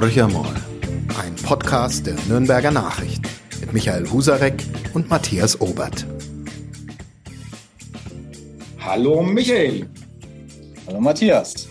[0.00, 0.54] Horcher mal.
[1.22, 3.20] Ein Podcast der Nürnberger Nachricht
[3.60, 6.06] mit Michael Husarek und Matthias Obert.
[8.78, 9.90] Hallo Michael.
[10.86, 11.68] Hallo Matthias.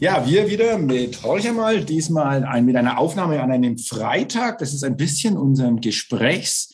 [0.00, 4.56] Ja, wir wieder mit Horcher mal, diesmal ein, mit einer Aufnahme an einem Freitag.
[4.60, 6.67] Das ist ein bisschen unserem Gesprächs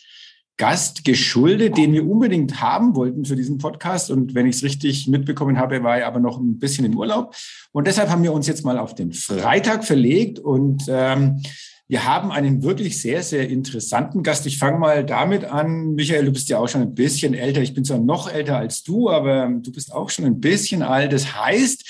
[0.56, 4.10] Gast geschuldet, den wir unbedingt haben wollten für diesen Podcast.
[4.10, 7.34] Und wenn ich es richtig mitbekommen habe, war er aber noch ein bisschen im Urlaub.
[7.72, 11.42] Und deshalb haben wir uns jetzt mal auf den Freitag verlegt und ähm,
[11.86, 14.46] wir haben einen wirklich sehr, sehr interessanten Gast.
[14.46, 15.94] Ich fange mal damit an.
[15.94, 17.60] Michael, du bist ja auch schon ein bisschen älter.
[17.60, 21.12] Ich bin zwar noch älter als du, aber du bist auch schon ein bisschen alt.
[21.12, 21.84] Das heißt,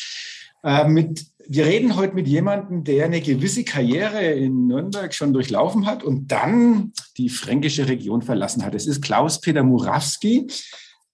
[0.65, 5.87] äh, mit wir reden heute mit jemandem, der eine gewisse Karriere in Nürnberg schon durchlaufen
[5.87, 8.75] hat und dann die fränkische Region verlassen hat.
[8.75, 10.47] Es ist Klaus-Peter Murawski.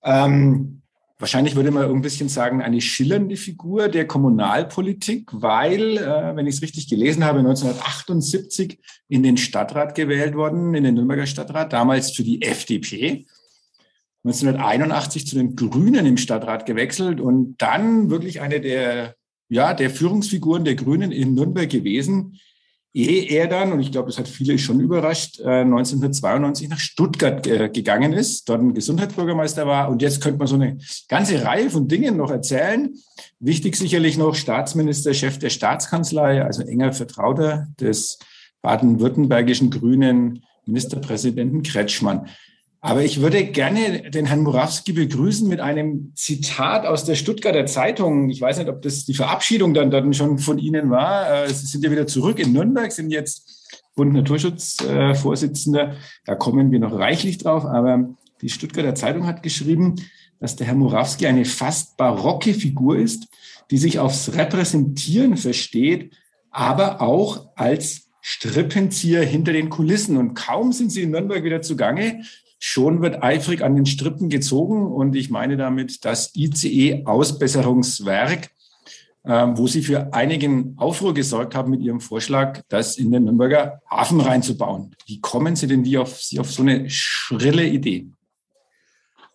[0.02, 0.82] Ähm,
[1.18, 6.56] wahrscheinlich würde man ein bisschen sagen, eine schillernde Figur der Kommunalpolitik, weil, äh, wenn ich
[6.56, 8.78] es richtig gelesen habe, 1978
[9.08, 13.26] in den Stadtrat gewählt worden, in den Nürnberger Stadtrat, damals für die FDP.
[14.24, 19.14] 1981 zu den Grünen im Stadtrat gewechselt und dann wirklich eine der
[19.50, 22.38] ja, der Führungsfiguren der Grünen in Nürnberg gewesen,
[22.92, 27.46] ehe er dann, und ich glaube, das hat viele schon überrascht, 1992 äh, nach Stuttgart
[27.46, 29.90] äh, gegangen ist, dort ein Gesundheitsbürgermeister war.
[29.90, 30.78] Und jetzt könnte man so eine
[31.08, 32.94] ganze Reihe von Dingen noch erzählen.
[33.38, 38.18] Wichtig sicherlich noch Staatsminister, Chef der Staatskanzlei, also enger Vertrauter des
[38.62, 42.28] baden-württembergischen Grünen Ministerpräsidenten Kretschmann.
[42.82, 48.30] Aber ich würde gerne den Herrn Murawski begrüßen mit einem Zitat aus der Stuttgarter Zeitung.
[48.30, 51.44] Ich weiß nicht, ob das die Verabschiedung dann, dann schon von Ihnen war.
[51.44, 55.96] Äh, Sie sind ja wieder zurück in Nürnberg, sind jetzt Bund Naturschutzvorsitzender.
[56.24, 57.66] Da kommen wir noch reichlich drauf.
[57.66, 59.96] Aber die Stuttgarter Zeitung hat geschrieben,
[60.38, 63.28] dass der Herr Murawski eine fast barocke Figur ist,
[63.70, 66.14] die sich aufs Repräsentieren versteht,
[66.50, 70.16] aber auch als Strippenzieher hinter den Kulissen.
[70.16, 72.22] Und kaum sind Sie in Nürnberg wieder zugange,
[72.62, 78.50] Schon wird eifrig an den Strippen gezogen und ich meine damit das ICE-Ausbesserungswerk,
[79.24, 83.80] ähm, wo Sie für einigen Aufruhr gesorgt haben mit Ihrem Vorschlag, das in den Nürnberger
[83.90, 84.94] Hafen reinzubauen.
[85.06, 88.08] Wie kommen Sie denn wie auf, Sie auf so eine schrille Idee?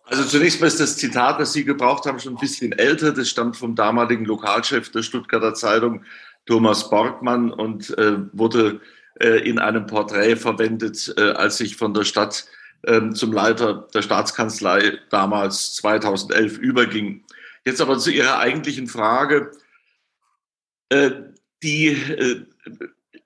[0.04, 3.10] Also zunächst mal ist das Zitat, das Sie gebraucht haben, schon ein bisschen älter.
[3.10, 6.04] Das stammt vom damaligen Lokalchef der Stuttgarter Zeitung,
[6.46, 8.80] Thomas Borgmann, und äh, wurde
[9.18, 12.46] äh, in einem Porträt verwendet, äh, als sich von der Stadt
[12.84, 17.24] ähm, zum Leiter der Staatskanzlei damals 2011 überging.
[17.64, 19.50] Jetzt aber zu Ihrer eigentlichen Frage.
[20.88, 21.10] Äh,
[21.62, 22.42] die, äh,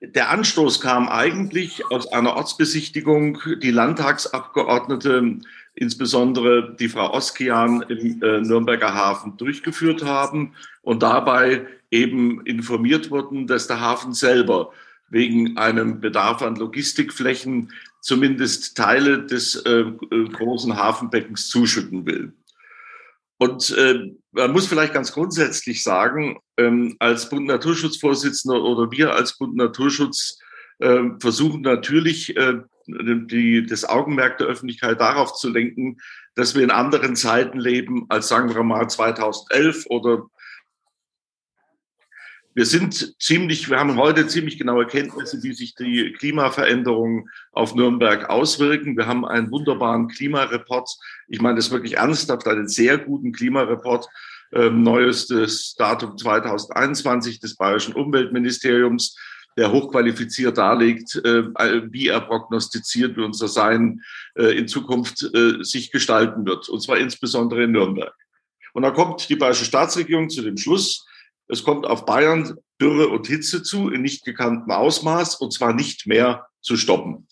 [0.01, 5.37] der Anstoß kam eigentlich aus einer Ortsbesichtigung, die Landtagsabgeordnete,
[5.75, 13.47] insbesondere die Frau Oskian im äh, Nürnberger Hafen durchgeführt haben und dabei eben informiert wurden,
[13.47, 14.71] dass der Hafen selber
[15.11, 22.33] wegen einem Bedarf an Logistikflächen zumindest Teile des äh, äh, großen Hafenbeckens zuschütten will.
[23.37, 29.37] Und äh, man muss vielleicht ganz grundsätzlich sagen, ähm, als Bund Naturschutzvorsitzender oder wir als
[29.37, 30.39] Bund Naturschutz
[30.79, 35.97] äh, versuchen natürlich äh, die, das Augenmerk der Öffentlichkeit darauf zu lenken,
[36.35, 40.27] dass wir in anderen Zeiten leben als sagen wir mal 2011 oder
[42.53, 48.29] wir sind ziemlich, wir haben heute ziemlich genaue Kenntnisse, wie sich die Klimaveränderungen auf Nürnberg
[48.29, 48.97] auswirken.
[48.97, 50.89] Wir haben einen wunderbaren Klimareport.
[51.29, 54.07] Ich meine das wirklich ernsthaft, einen sehr guten Klimareport.
[54.53, 59.17] Ähm, neuestes Datum 2021 des Bayerischen Umweltministeriums,
[59.55, 61.43] der hochqualifiziert darlegt, äh,
[61.89, 64.01] wie er prognostiziert, wie unser Sein
[64.35, 66.67] äh, in Zukunft äh, sich gestalten wird.
[66.67, 68.13] Und zwar insbesondere in Nürnberg.
[68.73, 71.05] Und da kommt die Bayerische Staatsregierung zu dem Schluss,
[71.51, 76.07] es kommt auf Bayern Dürre und Hitze zu in nicht gekanntem Ausmaß und zwar nicht
[76.07, 77.27] mehr zu stoppen.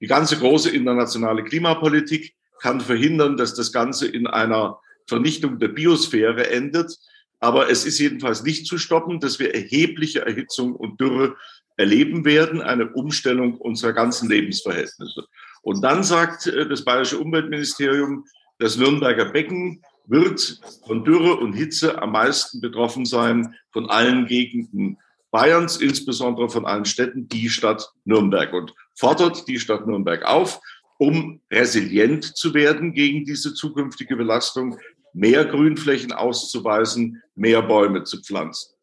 [0.00, 6.50] Die ganze große internationale Klimapolitik kann verhindern, dass das Ganze in einer Vernichtung der Biosphäre
[6.50, 6.96] endet.
[7.40, 11.36] Aber es ist jedenfalls nicht zu stoppen, dass wir erhebliche Erhitzung und Dürre
[11.76, 15.26] erleben werden, eine Umstellung unserer ganzen Lebensverhältnisse.
[15.62, 18.24] Und dann sagt äh, das Bayerische Umweltministerium,
[18.58, 24.98] das Nürnberger Becken wird von Dürre und Hitze am meisten betroffen sein von allen Gegenden
[25.30, 30.60] Bayerns, insbesondere von allen Städten, die Stadt Nürnberg und fordert die Stadt Nürnberg auf,
[30.98, 34.78] um resilient zu werden gegen diese zukünftige Belastung,
[35.14, 38.74] mehr Grünflächen auszuweisen, mehr Bäume zu pflanzen.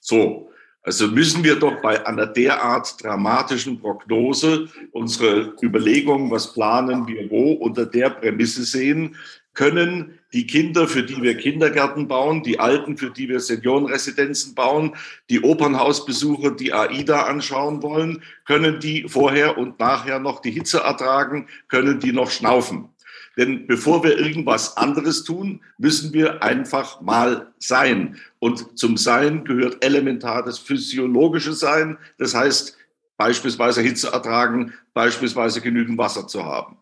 [0.00, 0.50] So,
[0.82, 7.52] also müssen wir doch bei einer derart dramatischen Prognose unsere Überlegungen, was planen wir wo,
[7.52, 9.16] unter der Prämisse sehen,
[9.58, 14.94] können die Kinder, für die wir Kindergärten bauen, die Alten, für die wir Seniorenresidenzen bauen,
[15.30, 21.48] die Opernhausbesucher, die AIDA anschauen wollen, können die vorher und nachher noch die Hitze ertragen,
[21.66, 22.90] können die noch schnaufen.
[23.36, 28.16] Denn bevor wir irgendwas anderes tun, müssen wir einfach mal sein.
[28.38, 31.98] Und zum Sein gehört elementar das physiologische Sein.
[32.18, 32.76] Das heißt,
[33.16, 36.76] beispielsweise Hitze ertragen, beispielsweise genügend Wasser zu haben.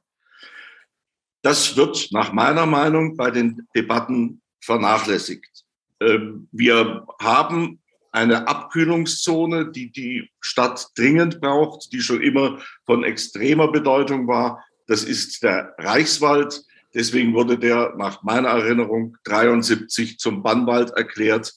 [1.46, 5.62] Das wird nach meiner Meinung bei den Debatten vernachlässigt.
[6.00, 7.78] Ähm, wir haben
[8.10, 14.64] eine Abkühlungszone, die die Stadt dringend braucht, die schon immer von extremer Bedeutung war.
[14.88, 16.64] Das ist der Reichswald.
[16.92, 21.52] Deswegen wurde der nach meiner Erinnerung 73 zum Bannwald erklärt.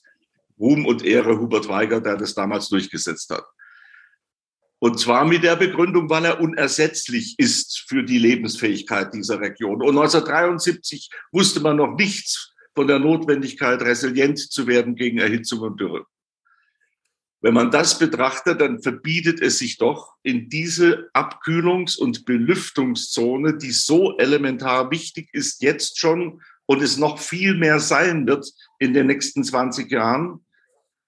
[0.59, 3.45] Ruhm und Ehre Hubert Weiger, der das damals durchgesetzt hat.
[4.80, 9.81] Und zwar mit der Begründung, weil er unersetzlich ist für die Lebensfähigkeit dieser Region.
[9.81, 15.80] Und 1973 wusste man noch nichts von der Notwendigkeit, resilient zu werden gegen Erhitzung und
[15.80, 16.06] Dürre.
[17.42, 23.72] Wenn man das betrachtet, dann verbietet es sich doch in diese Abkühlungs- und Belüftungszone, die
[23.72, 28.46] so elementar wichtig ist jetzt schon und es noch viel mehr sein wird
[28.78, 30.46] in den nächsten 20 Jahren,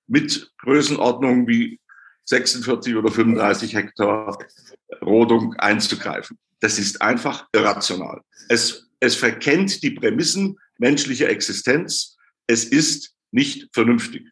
[0.07, 1.80] mit Größenordnungen wie
[2.25, 4.37] 46 oder 35 Hektar
[5.01, 6.37] Rodung einzugreifen.
[6.59, 8.21] Das ist einfach irrational.
[8.49, 12.17] Es, es verkennt die Prämissen menschlicher Existenz.
[12.47, 14.27] Es ist nicht vernünftig.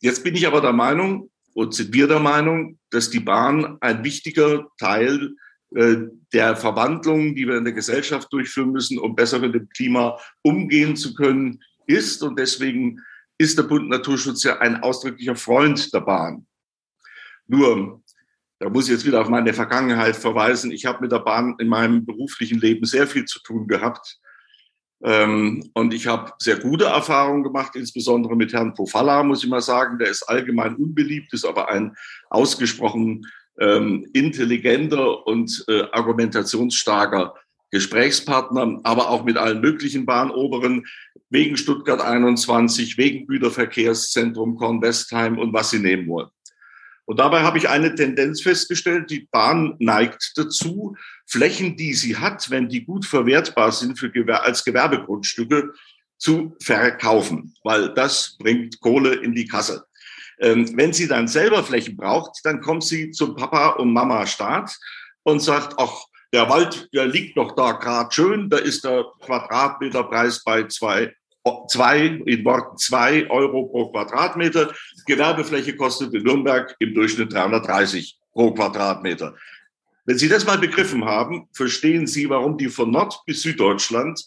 [0.00, 4.04] Jetzt bin ich aber der Meinung, und sind wir der Meinung, dass die Bahn ein
[4.04, 5.34] wichtiger Teil
[5.74, 5.96] äh,
[6.32, 10.96] der Verwandlung, die wir in der Gesellschaft durchführen müssen, um besser mit dem Klima umgehen
[10.96, 12.22] zu können, ist.
[12.22, 13.00] Und deswegen
[13.38, 16.46] ist der Bund Naturschutz ja ein ausdrücklicher Freund der Bahn.
[17.46, 18.02] Nur,
[18.58, 20.70] da muss ich jetzt wieder auf meine Vergangenheit verweisen.
[20.70, 24.18] Ich habe mit der Bahn in meinem beruflichen Leben sehr viel zu tun gehabt.
[25.02, 29.60] Ähm, und ich habe sehr gute Erfahrungen gemacht, insbesondere mit Herrn Pofalla, muss ich mal
[29.60, 29.98] sagen.
[29.98, 31.94] Der ist allgemein unbeliebt, ist aber ein
[32.30, 33.26] ausgesprochen
[33.60, 37.34] ähm, intelligenter und äh, argumentationsstarker
[37.70, 40.86] Gesprächspartner, aber auch mit allen möglichen Bahnoberen,
[41.28, 46.28] wegen Stuttgart 21, wegen Güterverkehrszentrum Kornwestheim und was sie nehmen wollen.
[47.06, 50.96] Und dabei habe ich eine Tendenz festgestellt, die Bahn neigt dazu,
[51.26, 55.72] Flächen, die sie hat, wenn die gut verwertbar sind für Gewer als Gewerbegrundstücke,
[56.16, 59.84] zu verkaufen, weil das bringt Kohle in die Kasse.
[60.40, 64.74] Ähm, wenn sie dann selber Flächen braucht, dann kommt sie zum Papa und Mama Staat
[65.22, 70.42] und sagt, ach, der Wald, der liegt doch da gerade schön, da ist der Quadratmeterpreis
[70.42, 71.14] bei zwei
[71.68, 74.72] zwei, in Worten zwei Euro pro Quadratmeter.
[75.06, 79.34] Gewerbefläche kostet in Nürnberg im Durchschnitt 330 pro Quadratmeter.
[80.06, 84.26] Wenn Sie das mal begriffen haben, verstehen Sie, warum die von Nord bis Süddeutschland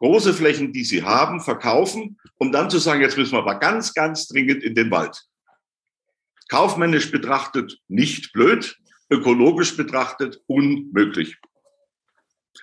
[0.00, 3.94] große Flächen, die sie haben, verkaufen, um dann zu sagen, jetzt müssen wir aber ganz,
[3.94, 5.22] ganz dringend in den Wald.
[6.48, 8.76] Kaufmännisch betrachtet nicht blöd,
[9.10, 11.36] ökologisch betrachtet unmöglich.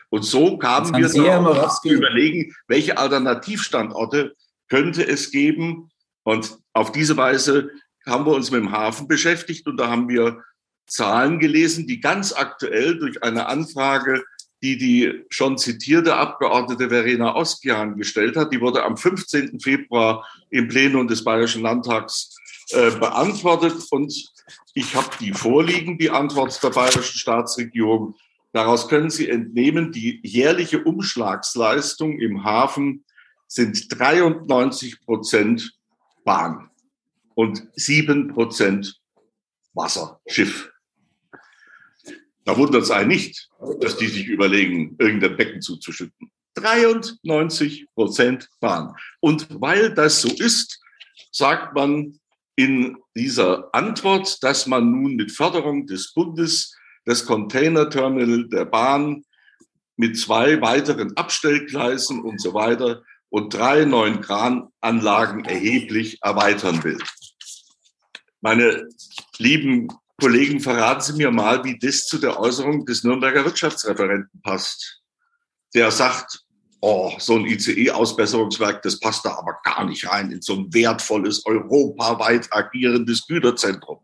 [0.10, 4.36] Und so kamen wir darauf zu überlegen, welche Alternativstandorte
[4.68, 5.90] könnte es geben.
[6.27, 7.71] Und auf diese Weise
[8.06, 10.44] haben wir uns mit dem Hafen beschäftigt und da haben wir
[10.85, 14.25] Zahlen gelesen, die ganz aktuell durch eine Anfrage,
[14.62, 19.62] die die schon zitierte Abgeordnete Verena Oskian gestellt hat, die wurde am 15.
[19.62, 22.35] Februar im Plenum des Bayerischen Landtags
[22.71, 24.13] äh, beantwortet und
[24.74, 28.15] ich habe die vorliegen, die Antwort der bayerischen Staatsregierung.
[28.51, 33.05] Daraus können Sie entnehmen, die jährliche Umschlagsleistung im Hafen
[33.48, 35.76] sind 93 Prozent
[36.27, 36.69] Bahn
[37.36, 39.00] und 7 Prozent
[39.74, 40.69] Wasser, Schiff.
[42.43, 46.29] Da wundert es einen nicht, dass die sich überlegen, irgendein Becken zuzuschütten.
[46.55, 48.93] 93 Prozent Bahn.
[49.22, 50.81] Und weil das so ist,
[51.31, 52.19] sagt man
[52.57, 59.24] in dieser Antwort, dass man nun mit Förderung des Bundes das Containerterminal der Bahn
[59.96, 66.98] mit zwei weiteren Abstellgleisen und so weiter und drei neuen Krananlagen erheblich erweitern will.
[68.41, 68.88] Meine
[69.38, 69.88] lieben
[70.19, 75.01] Kollegen, verraten Sie mir mal, wie das zu der Äußerung des Nürnberger Wirtschaftsreferenten passt.
[75.75, 76.43] Der sagt,
[76.81, 81.46] oh, so ein ICE-Ausbesserungswerk, das passt da aber gar nicht rein in so ein wertvolles,
[81.46, 84.00] europaweit agierendes Güterzentrum.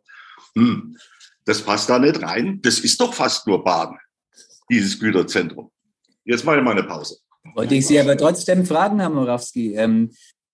[0.56, 0.98] Hm
[1.46, 2.62] das passt da nicht rein.
[2.62, 3.98] Das ist doch fast nur Baden,
[4.70, 5.72] dieses Güterzentrum.
[6.24, 7.18] Jetzt mache ich mal eine Pause.
[7.56, 9.76] Wollte ich Sie aber trotzdem fragen, Herr Morawski.
[9.76, 10.12] Ähm,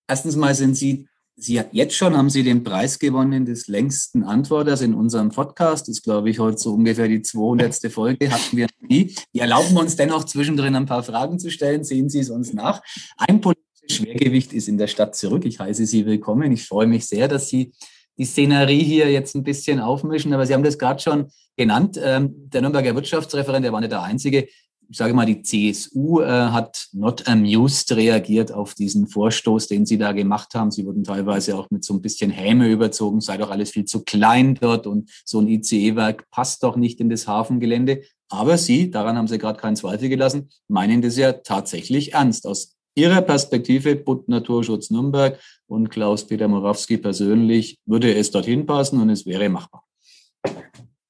[0.07, 1.07] erstens mal sind Sie
[1.41, 5.87] Sie jetzt schon haben Sie den Preis gewonnen des längsten Antworters in unserem Podcast.
[5.87, 7.89] Das ist, glaube ich, heute so ungefähr die 200.
[7.89, 9.15] Folge hatten wir nie.
[9.31, 11.85] Wir erlauben uns dennoch zwischendrin ein paar Fragen zu stellen.
[11.85, 12.81] Sehen Sie es uns nach.
[13.17, 15.45] Ein politisches Schwergewicht ist in der Stadt zurück.
[15.45, 16.51] Ich heiße Sie willkommen.
[16.51, 17.71] Ich freue mich sehr, dass Sie
[18.17, 20.33] die Szenerie hier jetzt ein bisschen aufmischen.
[20.33, 21.97] Aber Sie haben das gerade schon genannt.
[22.03, 24.49] Ähm, der Nürnberger Wirtschaftsreferent, der war nicht der Einzige,
[24.89, 29.99] ich sage mal, die CSU äh, hat not amused reagiert auf diesen Vorstoß, den sie
[29.99, 30.71] da gemacht haben.
[30.71, 34.03] Sie wurden teilweise auch mit so ein bisschen Häme überzogen, sei doch alles viel zu
[34.03, 38.01] klein dort und so ein ICE-Werk passt doch nicht in das Hafengelände.
[38.29, 42.47] Aber sie, daran haben sie gerade keinen Zweifel gelassen, meinen das ja tatsächlich ernst.
[42.47, 49.11] Aus ihrer Perspektive, Bund Naturschutz Nürnberg und Klaus-Peter Morawski persönlich, würde es dorthin passen und
[49.11, 49.83] es wäre machbar.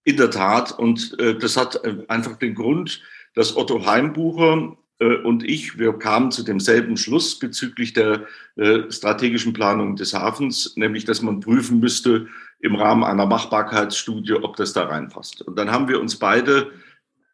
[0.04, 0.78] In der Tat.
[0.78, 3.02] Und äh, das hat äh, einfach den Grund,
[3.36, 9.54] dass Otto Heimbucher äh, und ich, wir kamen zu demselben Schluss bezüglich der äh, strategischen
[9.54, 12.28] Planung des Hafens, nämlich dass man prüfen müsste
[12.60, 15.42] im Rahmen einer Machbarkeitsstudie, ob das da reinpasst.
[15.42, 16.72] Und dann haben wir uns beide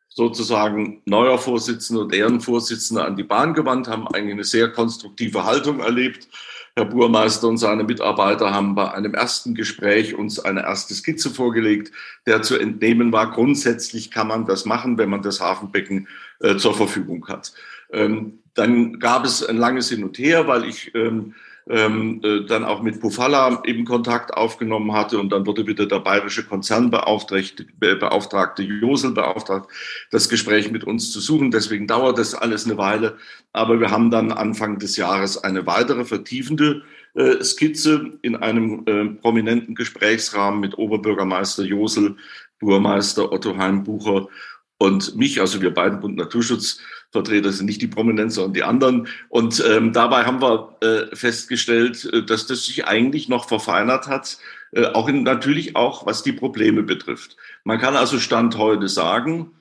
[0.07, 5.79] sozusagen neuer Vorsitzender und Ehrenvorsitzender an die Bahn gewandt, haben eigentlich eine sehr konstruktive Haltung
[5.81, 6.29] erlebt
[6.77, 11.93] Herr Burmeister und seine Mitarbeiter haben bei einem ersten Gespräch uns eine erste Skizze vorgelegt,
[12.25, 16.09] der zu entnehmen war, grundsätzlich kann man das machen, wenn man das Hafenbecken
[16.41, 17.53] äh, zur Verfügung hat.
[17.93, 21.33] Ähm, dann gab es ein langes Hin und Her, weil ich ähm,
[21.67, 25.99] ähm, äh, dann auch mit Pufalla eben Kontakt aufgenommen hatte und dann wurde wieder der
[25.99, 29.69] bayerische Konzernbeauftragte Beauftragte Josel beauftragt,
[30.11, 31.49] das Gespräch mit uns zu suchen.
[31.49, 33.17] Deswegen dauert das alles eine Weile.
[33.51, 36.83] Aber wir haben dann Anfang des Jahres eine weitere vertiefende
[37.15, 42.15] äh, Skizze in einem äh, prominenten Gesprächsrahmen mit Oberbürgermeister Josel,
[42.59, 44.27] Burmeister Otto Heimbucher
[44.85, 49.07] und mich, also wir beiden Bund Naturschutzvertreter sind nicht die Prominenten, sondern die anderen.
[49.29, 54.37] Und ähm, dabei haben wir äh, festgestellt, äh, dass das sich eigentlich noch verfeinert hat,
[54.73, 57.35] äh, auch in, natürlich auch was die Probleme betrifft.
[57.63, 59.51] Man kann also Stand heute sagen,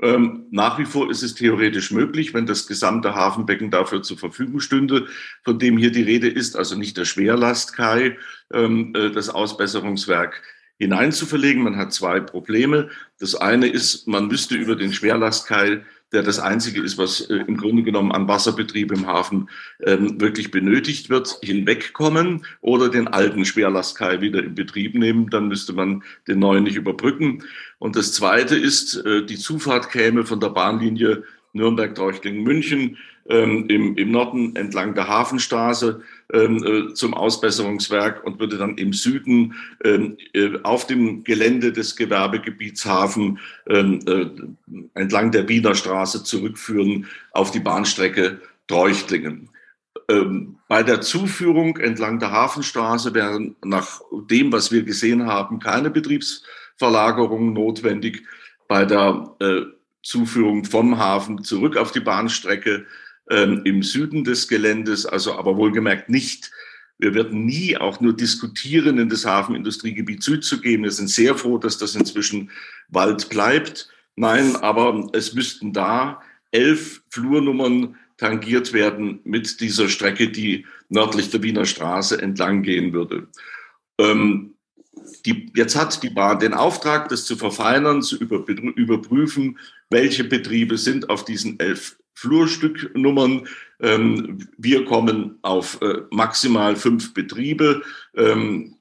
[0.00, 4.60] ähm, nach wie vor ist es theoretisch möglich, wenn das gesamte Hafenbecken dafür zur Verfügung
[4.60, 5.08] stünde,
[5.42, 8.16] von dem hier die Rede ist, also nicht der Schwerlastkai,
[8.52, 10.40] ähm, äh, das Ausbesserungswerk
[10.78, 11.62] hineinzuverlegen.
[11.62, 12.88] Man hat zwei Probleme.
[13.18, 17.58] Das eine ist, man müsste über den Schwerlastkeil, der das einzige ist, was äh, im
[17.58, 19.50] Grunde genommen an Wasserbetrieb im Hafen
[19.84, 25.28] ähm, wirklich benötigt wird, hinwegkommen oder den alten Schwerlastkeil wieder in Betrieb nehmen.
[25.28, 27.44] Dann müsste man den neuen nicht überbrücken.
[27.78, 32.96] Und das zweite ist, äh, die Zufahrt käme von der Bahnlinie Nürnberg-Treuchtlingen-München
[33.28, 38.92] ähm, im, im Norden entlang der Hafenstraße ähm, äh, zum Ausbesserungswerk und würde dann im
[38.92, 44.26] Süden ähm, äh, auf dem Gelände des Gewerbegebiets Hafen ähm, äh,
[44.92, 49.48] entlang der Wiener Straße zurückführen auf die Bahnstrecke Treuchtlingen.
[50.68, 57.52] Bei der Zuführung entlang der Hafenstraße wären nach dem, was wir gesehen haben, keine Betriebsverlagerungen
[57.52, 58.24] notwendig.
[58.68, 59.36] Bei der
[60.02, 62.86] Zuführung vom Hafen zurück auf die Bahnstrecke
[63.30, 66.50] ähm, im Süden des Geländes, also aber wohlgemerkt nicht.
[66.98, 70.82] Wir werden nie auch nur diskutieren, in das Hafenindustriegebiet Süd zu gehen.
[70.82, 72.50] Wir sind sehr froh, dass das inzwischen
[72.88, 73.88] Wald bleibt.
[74.16, 76.20] Nein, aber es müssten da
[76.50, 83.28] elf Flurnummern tangiert werden mit dieser Strecke, die nördlich der Wiener Straße entlang gehen würde.
[83.98, 84.54] Ähm,
[85.24, 89.58] die, jetzt hat die Bahn den Auftrag, das zu verfeinern, zu über, überprüfen,
[89.90, 93.46] welche Betriebe sind auf diesen elf Flurstücknummern.
[93.80, 97.82] Ähm, wir kommen auf äh, maximal fünf Betriebe.
[98.16, 98.74] Ähm,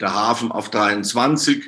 [0.00, 1.64] der Hafen auf 23,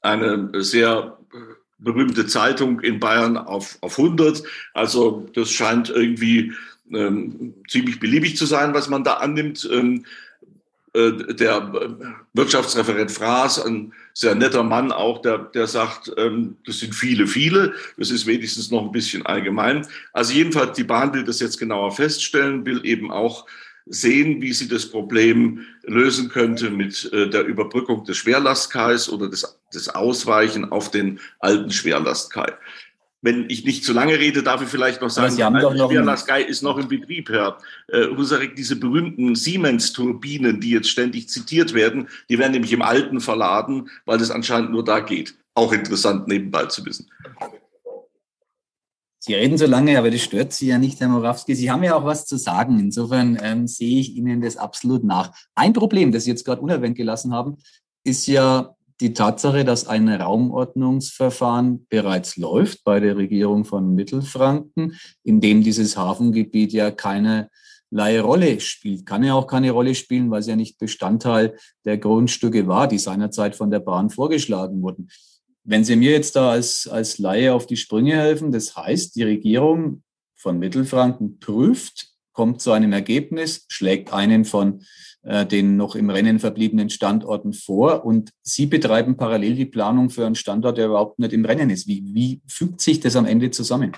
[0.00, 1.36] eine sehr äh,
[1.78, 4.44] berühmte Zeitung in Bayern auf, auf 100.
[4.74, 6.52] Also das scheint irgendwie
[6.92, 9.68] ähm, ziemlich beliebig zu sein, was man da annimmt.
[9.72, 10.08] Ähm, äh,
[10.94, 11.88] der äh,
[12.34, 17.74] Wirtschaftsreferent Fraß, ein sehr netter Mann auch, der, der sagt, ähm, das sind viele, viele.
[17.98, 19.86] Das ist wenigstens noch ein bisschen allgemein.
[20.12, 23.46] Also jedenfalls, die Bahn will das jetzt genauer feststellen, will eben auch
[23.86, 29.58] sehen, wie sie das Problem lösen könnte mit äh, der Überbrückung des Schwerlastkais oder des,
[29.74, 32.52] des Ausweichen auf den alten Schwerlastkai
[33.24, 36.16] wenn ich nicht zu lange rede, darf ich vielleicht noch sagen, Sie haben doch noch
[36.18, 37.56] Sky ist noch im Betrieb, Herr
[37.88, 38.54] äh, Husarek.
[38.54, 44.18] Diese berühmten Siemens-Turbinen, die jetzt ständig zitiert werden, die werden nämlich im Alten verladen, weil
[44.18, 45.36] das anscheinend nur da geht.
[45.54, 47.10] Auch interessant nebenbei zu wissen.
[49.20, 51.54] Sie reden so lange, aber das stört Sie ja nicht, Herr Morawski.
[51.54, 52.78] Sie haben ja auch was zu sagen.
[52.78, 55.32] Insofern ähm, sehe ich Ihnen das absolut nach.
[55.54, 57.56] Ein Problem, das Sie jetzt gerade unerwähnt gelassen haben,
[58.04, 65.42] ist ja die Tatsache, dass ein Raumordnungsverfahren bereits läuft bei der Regierung von Mittelfranken, in
[65.42, 67.50] dem dieses Hafengebiet ja keine
[67.90, 69.04] Laie Rolle spielt.
[69.04, 72.96] Kann ja auch keine Rolle spielen, weil es ja nicht Bestandteil der Grundstücke war, die
[72.96, 75.10] seinerzeit von der Bahn vorgeschlagen wurden.
[75.64, 79.24] Wenn Sie mir jetzt da als, als Laie auf die Sprünge helfen, das heißt, die
[79.24, 80.02] Regierung
[80.34, 84.80] von Mittelfranken prüft, kommt zu einem Ergebnis, schlägt einen von
[85.24, 90.34] den noch im Rennen verbliebenen Standorten vor und Sie betreiben parallel die Planung für einen
[90.34, 91.86] Standort, der überhaupt nicht im Rennen ist.
[91.88, 93.92] Wie, wie fügt sich das am Ende zusammen?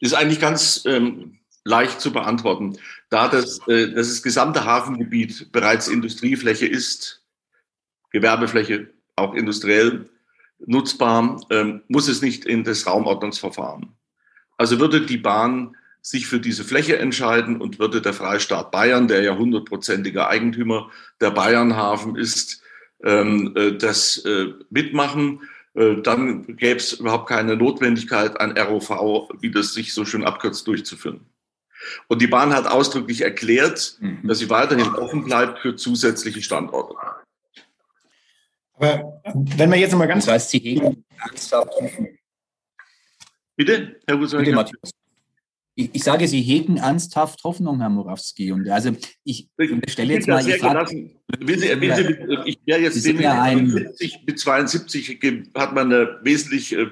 [0.00, 2.78] Das ist eigentlich ganz ähm, leicht zu beantworten.
[3.10, 7.24] Da das, äh, das gesamte Hafengebiet bereits Industriefläche ist,
[8.10, 10.08] Gewerbefläche, auch industriell
[10.66, 13.94] nutzbar, ähm, muss es nicht in das Raumordnungsverfahren.
[14.56, 15.76] Also würde die Bahn
[16.08, 21.30] sich für diese Fläche entscheiden und würde der Freistaat Bayern, der ja hundertprozentiger Eigentümer der
[21.30, 22.62] Bayernhafen ist,
[23.04, 25.42] ähm, äh, das äh, mitmachen,
[25.74, 30.66] äh, dann gäbe es überhaupt keine Notwendigkeit, ein ROV, wie das sich so schön abkürzt,
[30.66, 31.26] durchzuführen.
[32.08, 34.26] Und die Bahn hat ausdrücklich erklärt, mhm.
[34.26, 36.96] dass sie weiterhin offen bleibt für zusätzliche Standorte.
[38.74, 40.24] Aber wenn wir jetzt mal ganz.
[40.24, 41.70] Das heißt, Sie hegen ernsthaft.
[43.56, 44.38] Bitte, Herr Husser?
[44.38, 44.97] Bitte, Matthias
[45.78, 48.50] ich, ich, sage, Sie hegen ernsthaft Hoffnung, Herr Morawski.
[48.50, 48.90] Und also
[49.22, 49.48] ich
[49.86, 50.46] stelle jetzt mal.
[50.46, 55.20] Ich, frage, will Sie, will Sie, ich wäre jetzt den ja ein, 70, mit 72
[55.54, 56.88] hat man eine wesentlich äh,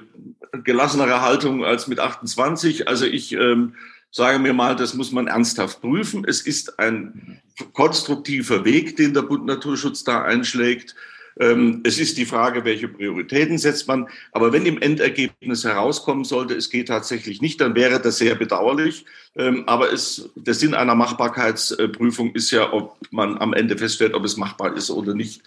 [0.63, 2.87] gelassenere Haltung als mit 28.
[2.87, 3.75] Also ich ähm,
[4.09, 6.23] sage mir mal, das muss man ernsthaft prüfen.
[6.25, 7.41] Es ist ein
[7.73, 10.95] konstruktiver Weg, den der Bund Naturschutz da einschlägt.
[11.39, 14.07] Ähm, es ist die Frage, welche Prioritäten setzt man.
[14.31, 19.05] Aber wenn im Endergebnis herauskommen sollte, es geht tatsächlich nicht, dann wäre das sehr bedauerlich.
[19.35, 24.25] Ähm, aber es, der Sinn einer Machbarkeitsprüfung ist ja, ob man am Ende feststellt, ob
[24.25, 25.41] es machbar ist oder nicht.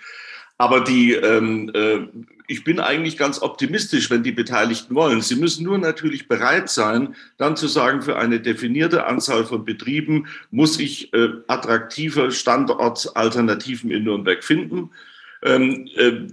[0.59, 2.01] Aber die, ähm, äh,
[2.47, 5.23] ich bin eigentlich ganz optimistisch, wenn die Beteiligten wollen.
[5.23, 10.27] Sie müssen nur natürlich bereit sein, dann zu sagen, für eine definierte Anzahl von Betrieben
[10.51, 14.91] muss ich äh, attraktive Standortalternativen in Nürnberg finden.
[15.43, 16.29] Ähm, äh,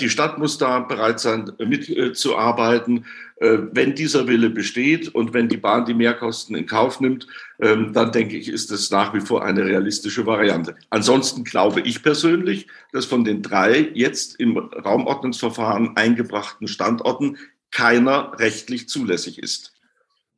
[0.00, 3.06] die Stadt muss da bereit sein, mitzuarbeiten.
[3.36, 7.26] Äh, wenn dieser Wille besteht und wenn die Bahn die Mehrkosten in Kauf nimmt,
[7.60, 10.76] ähm, dann denke ich, ist das nach wie vor eine realistische Variante.
[10.90, 17.38] Ansonsten glaube ich persönlich, dass von den drei jetzt im Raumordnungsverfahren eingebrachten Standorten
[17.70, 19.72] keiner rechtlich zulässig ist.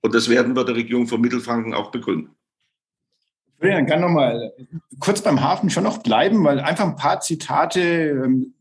[0.03, 2.31] Und das werden wir der Regierung von Mittelfranken auch begründen.
[3.63, 4.53] Ich würde gerne noch mal
[4.99, 8.55] kurz beim Hafen schon noch bleiben, weil einfach ein paar Zitate ähm,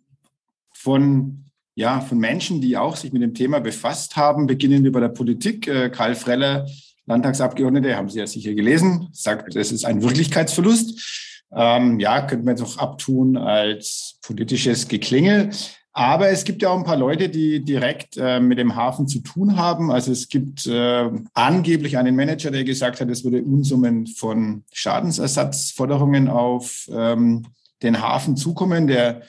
[0.74, 5.08] von, ja, von Menschen, die auch sich mit dem Thema befasst haben, beginnend über der
[5.10, 5.68] Politik.
[5.68, 6.68] Äh, Karl Freller,
[7.08, 11.48] Landtagsabgeordnete, haben Sie ja sicher gelesen, sagt, es ist ein Wirklichkeitsverlust.
[11.52, 15.50] Ähm, ja, könnte man jetzt auch abtun als politisches Geklingel.
[15.94, 19.20] Aber es gibt ja auch ein paar Leute, die direkt äh, mit dem Hafen zu
[19.20, 19.92] tun haben.
[19.92, 26.30] Also es gibt äh, angeblich einen Manager, der gesagt hat, es würde Unsummen von Schadensersatzforderungen
[26.30, 27.48] auf ähm,
[27.84, 28.88] den Hafen zukommen.
[28.88, 29.24] Der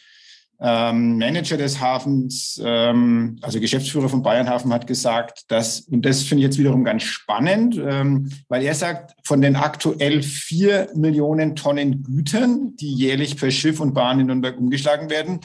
[0.60, 6.42] ähm, Manager des Hafens, ähm, also Geschäftsführer von Bayernhafen, hat gesagt, dass, und das finde
[6.42, 12.04] ich jetzt wiederum ganz spannend, ähm, weil er sagt, von den aktuell vier Millionen Tonnen
[12.04, 15.40] Gütern, die jährlich per Schiff und Bahn in Nürnberg umgeschlagen werden,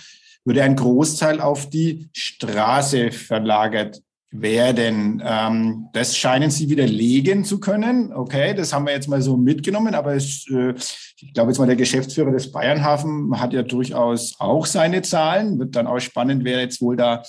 [0.48, 5.22] würde ein Großteil auf die Straße verlagert werden.
[5.26, 8.14] Ähm, das scheinen Sie widerlegen zu können.
[8.14, 10.74] Okay, das haben wir jetzt mal so mitgenommen, aber es, äh,
[11.18, 15.60] ich glaube jetzt mal, der Geschäftsführer des Bayernhafen hat ja durchaus auch seine Zahlen.
[15.60, 17.24] Wird dann auch spannend, wer jetzt wohl da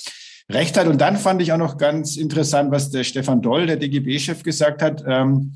[0.49, 0.87] recht hat.
[0.87, 4.81] Und dann fand ich auch noch ganz interessant, was der Stefan Doll, der DGB-Chef, gesagt
[4.81, 5.03] hat.
[5.07, 5.55] Ähm,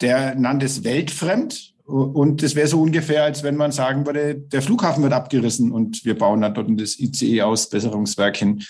[0.00, 1.75] der nannte es weltfremd.
[1.86, 6.04] Und das wäre so ungefähr, als wenn man sagen würde, der Flughafen wird abgerissen und
[6.04, 8.64] wir bauen dann dort das ICE-Ausbesserungswerk hin.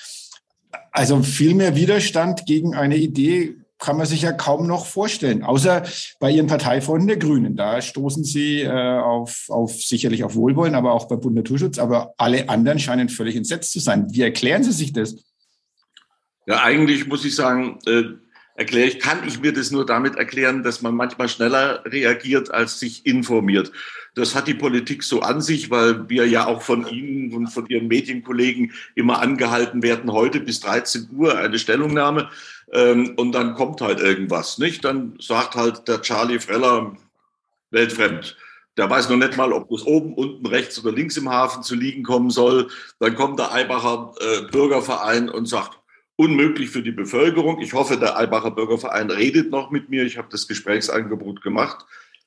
[0.92, 5.82] Also viel mehr Widerstand gegen eine Idee kann man sich ja kaum noch vorstellen, außer
[6.18, 7.56] bei Ihren Parteifreunden der Grünen.
[7.56, 11.78] Da stoßen Sie äh, auf, auf sicherlich auf Wohlwollen, aber auch bei Bund Naturschutz.
[11.78, 14.06] Aber alle anderen scheinen völlig entsetzt zu sein.
[14.10, 15.16] Wie erklären Sie sich das?
[16.46, 18.02] Ja, eigentlich muss ich sagen, äh,
[18.56, 22.80] erkläre ich, kann ich mir das nur damit erklären, dass man manchmal schneller reagiert, als
[22.80, 23.70] sich informiert.
[24.14, 27.66] Das hat die Politik so an sich, weil wir ja auch von Ihnen und von
[27.66, 32.30] Ihren Medienkollegen immer angehalten werden, heute bis 13 Uhr eine Stellungnahme.
[32.72, 34.84] Ähm, und dann kommt halt irgendwas, nicht?
[34.84, 36.96] Dann sagt halt der Charlie Freller,
[37.70, 38.36] weltfremd.
[38.76, 41.74] Der weiß noch nicht mal, ob das oben, unten, rechts oder links im Hafen zu
[41.74, 42.68] liegen kommen soll.
[42.98, 45.78] Dann kommt der Eibacher äh, Bürgerverein und sagt,
[46.16, 47.60] unmöglich für die Bevölkerung.
[47.60, 50.04] Ich hoffe, der Albacher Bürgerverein redet noch mit mir.
[50.04, 51.84] Ich habe das Gesprächsangebot gemacht,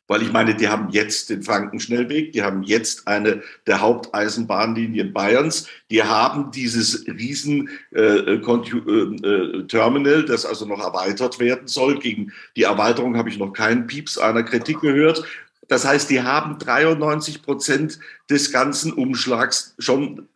[0.08, 5.67] weil ich meine, die haben jetzt den Frankenschnellweg, die haben jetzt eine der Haupteisenbahnlinien Bayerns,
[5.91, 11.99] die haben dieses riesen äh, äh, äh, Terminal, das also noch erweitert werden soll.
[11.99, 15.23] Gegen die Erweiterung habe ich noch keinen Pieps einer Kritik gehört.
[15.67, 17.99] Das heißt, die haben 93 Prozent
[18.30, 20.28] des ganzen Umschlags schon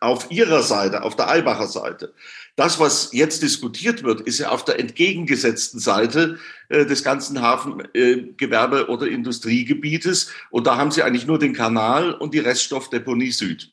[0.00, 2.12] auf ihrer Seite, auf der Eibacher Seite.
[2.56, 6.38] Das, was jetzt diskutiert wird, ist ja auf der entgegengesetzten Seite
[6.68, 10.30] äh, des ganzen Hafengewerbe- äh, oder Industriegebietes.
[10.50, 13.72] Und da haben sie eigentlich nur den Kanal und die Reststoffdeponie Süd.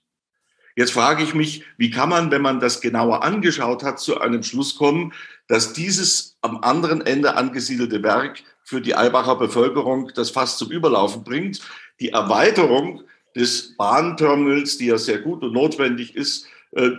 [0.77, 4.43] Jetzt frage ich mich, wie kann man, wenn man das genauer angeschaut hat, zu einem
[4.43, 5.13] Schluss kommen,
[5.47, 11.25] dass dieses am anderen Ende angesiedelte Werk für die Eibacher Bevölkerung das fast zum Überlaufen
[11.25, 11.59] bringt.
[11.99, 13.03] Die Erweiterung
[13.35, 16.47] des Bahnterminals, die ja sehr gut und notwendig ist,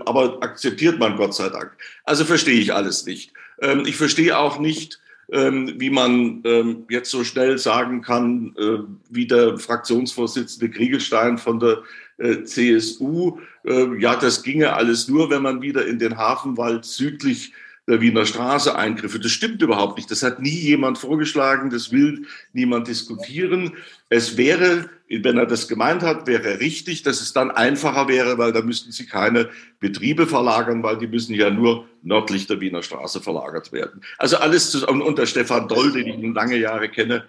[0.05, 1.77] aber akzeptiert man Gott sei Dank.
[2.05, 3.33] Also verstehe ich alles nicht.
[3.61, 5.01] Ähm, ich verstehe auch nicht,
[5.33, 8.79] ähm, wie man ähm, jetzt so schnell sagen kann, äh,
[9.11, 11.83] wie der Fraktionsvorsitzende Kriegelstein von der
[12.19, 17.53] äh, CSU, ja, das ginge alles nur, wenn man wieder in den Hafenwald südlich
[17.89, 19.19] der Wiener Straße Eingriffe.
[19.19, 20.11] Das stimmt überhaupt nicht.
[20.11, 21.71] Das hat nie jemand vorgeschlagen.
[21.71, 23.77] Das will niemand diskutieren.
[24.09, 28.53] Es wäre, wenn er das gemeint hat, wäre richtig, dass es dann einfacher wäre, weil
[28.53, 33.21] da müssten sie keine Betriebe verlagern, weil die müssen ja nur nördlich der Wiener Straße
[33.21, 34.03] verlagert werden.
[34.19, 35.03] Also alles zusammen.
[35.03, 37.25] Und der Stefan Doll, den ich nun lange Jahre kenne,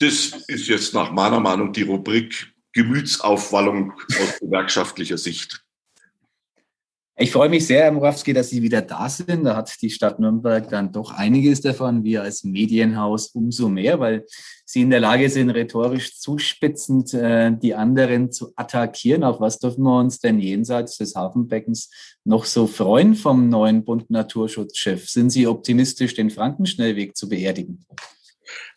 [0.00, 5.63] das ist jetzt nach meiner Meinung die Rubrik Gemütsaufwallung aus gewerkschaftlicher Sicht.
[7.16, 9.44] Ich freue mich sehr, Herr Morawski, dass Sie wieder da sind.
[9.44, 12.02] Da hat die Stadt Nürnberg dann doch einiges davon.
[12.02, 14.26] Wir als Medienhaus umso mehr, weil
[14.64, 19.22] Sie in der Lage sind, rhetorisch zuspitzend äh, die anderen zu attackieren.
[19.22, 21.88] Auf was dürfen wir uns denn jenseits des Hafenbeckens
[22.24, 25.08] noch so freuen vom neuen Bund Naturschutzchef?
[25.08, 27.86] Sind Sie optimistisch, den Frankenschnellweg zu beerdigen?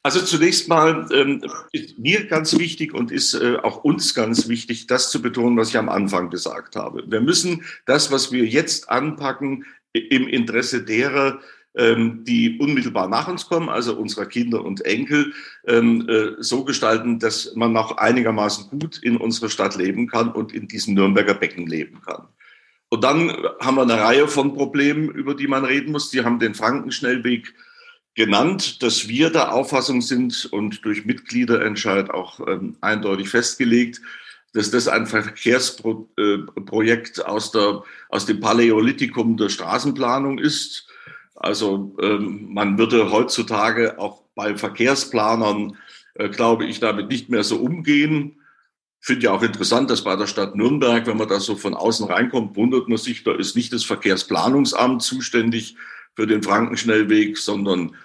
[0.03, 4.87] Also zunächst mal ähm, ist mir ganz wichtig und ist äh, auch uns ganz wichtig,
[4.87, 7.03] das zu betonen, was ich am Anfang gesagt habe.
[7.07, 11.39] Wir müssen das, was wir jetzt anpacken, im Interesse derer,
[11.75, 15.33] ähm, die unmittelbar nach uns kommen, also unserer Kinder und Enkel,
[15.67, 20.53] ähm, äh, so gestalten, dass man noch einigermaßen gut in unserer Stadt leben kann und
[20.53, 22.27] in diesem Nürnberger Becken leben kann.
[22.89, 26.09] Und dann haben wir eine Reihe von Problemen, über die man reden muss.
[26.09, 27.53] Die haben den Frankenschnellweg
[28.17, 34.01] genannt, dass wir der Auffassung sind und durch Mitgliederentscheid auch ähm, eindeutig festgelegt,
[34.53, 40.87] dass das ein Verkehrsprojekt aus, der, aus dem Paläolithikum der Straßenplanung ist.
[41.35, 45.77] Also ähm, man würde heutzutage auch bei Verkehrsplanern,
[46.15, 48.41] äh, glaube ich, damit nicht mehr so umgehen.
[48.99, 52.07] Finde ja auch interessant, dass bei der Stadt Nürnberg, wenn man da so von außen
[52.07, 55.75] reinkommt, wundert man sich, da ist nicht das Verkehrsplanungsamt zuständig
[56.15, 57.95] für den Frankenschnellweg, sondern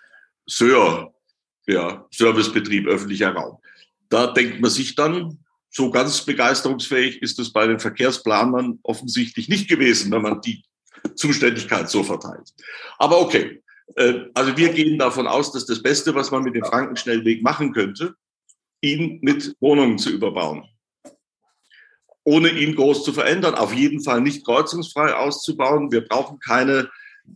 [0.46, 1.14] Sör,
[1.66, 3.58] ja, Servicebetrieb öffentlicher Raum.
[4.08, 5.38] Da denkt man sich dann,
[5.70, 10.62] so ganz begeisterungsfähig ist es bei den Verkehrsplanern offensichtlich nicht gewesen, wenn man die
[11.14, 12.52] Zuständigkeit so verteilt.
[12.98, 13.62] Aber okay,
[13.96, 17.72] äh, also wir gehen davon aus, dass das Beste, was man mit dem Frankenschnellweg machen
[17.72, 18.14] könnte,
[18.82, 20.64] ihn mit Wohnungen zu überbauen.
[22.24, 25.90] Ohne ihn groß zu verändern, auf jeden Fall nicht kreuzungsfrei auszubauen.
[25.90, 26.90] Wir brauchen keine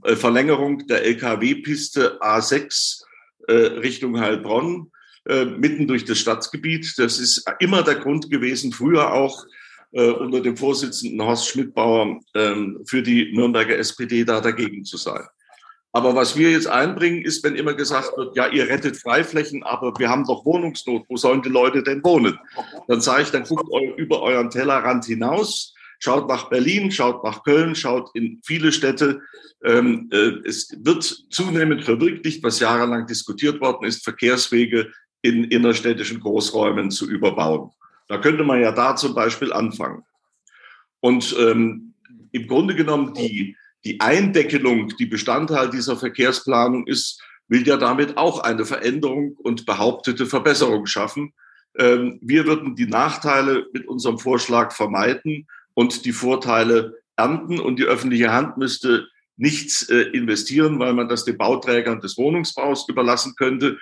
[0.05, 3.03] äh, Verlängerung der LKW-Piste A6
[3.49, 4.91] äh, Richtung Heilbronn,
[5.27, 6.95] äh, mitten durch das Stadtgebiet.
[6.99, 9.45] Das ist immer der Grund gewesen, früher auch
[9.93, 15.23] unter dem Vorsitzenden Horst Schmidbauer ähm, für die Nürnberger SPD da dagegen zu sein.
[15.93, 19.99] Aber was wir jetzt einbringen, ist, wenn immer gesagt wird, ja, ihr rettet Freiflächen, aber
[19.99, 22.39] wir haben doch Wohnungsnot, wo sollen die Leute denn wohnen?
[22.89, 23.65] Dann sage ich, dann guckt
[23.97, 29.21] über euren Tellerrand hinaus Schaut nach Berlin, schaut nach Köln, schaut in viele Städte.
[29.65, 36.91] Ähm, äh, es wird zunehmend verwirklicht, was jahrelang diskutiert worden ist, Verkehrswege in innerstädtischen Großräumen
[36.91, 37.71] zu überbauen.
[38.09, 40.03] Da könnte man ja da zum Beispiel anfangen.
[41.01, 41.95] Und ähm,
[42.33, 48.41] im Grunde genommen die, die Eindeckelung, die Bestandteil dieser Verkehrsplanung ist, will ja damit auch
[48.41, 51.33] eine Veränderung und behauptete Verbesserung schaffen.
[51.79, 57.85] Ähm, wir würden die Nachteile mit unserem Vorschlag vermeiden und die Vorteile ernten und die
[57.85, 63.79] öffentliche Hand müsste nichts äh, investieren, weil man das den Bauträgern des Wohnungsbaus überlassen könnte.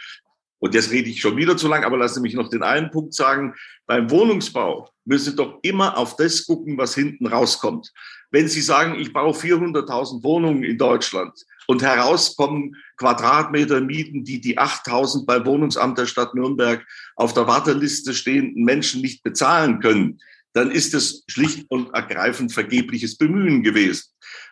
[0.59, 2.91] Und jetzt rede ich schon wieder zu lang, aber lassen Sie mich noch den einen
[2.91, 3.55] Punkt sagen.
[3.87, 7.93] Beim Wohnungsbau müssen Sie doch immer auf das gucken, was hinten rauskommt.
[8.31, 11.33] Wenn Sie sagen, ich baue 400.000 Wohnungen in Deutschland
[11.69, 18.15] und herauskommen Quadratmeter Mieten, die die 8.000 beim Wohnungsamt der Stadt Nürnberg auf der Warteliste
[18.15, 20.19] stehenden Menschen nicht bezahlen können,
[20.55, 24.05] dann ist es schlicht und ergreifend vergebliches Bemühen gewesen.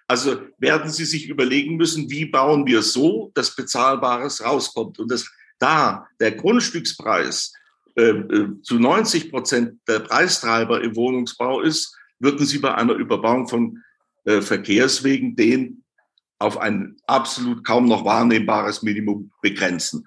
[0.09, 4.99] Also werden Sie sich überlegen müssen, wie bauen wir so, dass Bezahlbares rauskommt.
[4.99, 7.53] Und dass da der Grundstückspreis
[7.97, 13.49] äh, äh zu 90 Prozent der Preistreiber im Wohnungsbau ist, würden Sie bei einer Überbauung
[13.49, 13.79] von
[14.25, 15.85] äh, Verkehrswegen den
[16.41, 20.05] auf ein absolut kaum noch wahrnehmbares Minimum begrenzen.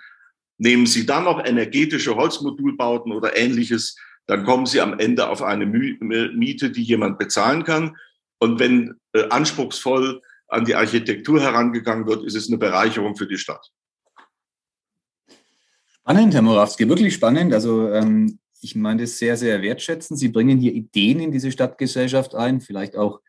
[0.57, 3.95] Nehmen Sie dann noch energetische Holzmodulbauten oder ähnliches,
[4.27, 7.95] dann kommen Sie am Ende auf eine Miete, die jemand bezahlen kann.
[8.39, 13.37] Und wenn äh, anspruchsvoll an die Architektur herangegangen wird, ist es eine Bereicherung für die
[13.37, 13.71] Stadt.
[15.87, 17.53] Spannend, Herr Morawski, wirklich spannend.
[17.53, 20.19] Also ähm, ich meine das sehr, sehr wertschätzend.
[20.19, 23.21] Sie bringen hier Ideen in diese Stadtgesellschaft ein, vielleicht auch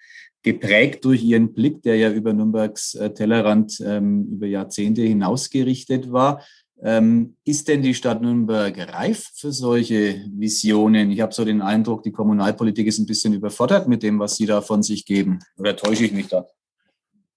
[0.43, 6.13] geprägt durch Ihren Blick, der ja über Nürnbergs äh, Tellerrand ähm, über Jahrzehnte hinaus gerichtet
[6.13, 6.43] war.
[6.83, 11.11] Ähm, ist denn die Stadt Nürnberg reif für solche Visionen?
[11.11, 14.47] Ich habe so den Eindruck, die Kommunalpolitik ist ein bisschen überfordert mit dem, was Sie
[14.47, 15.39] da von sich geben.
[15.57, 16.47] Oder täusche ich mich da?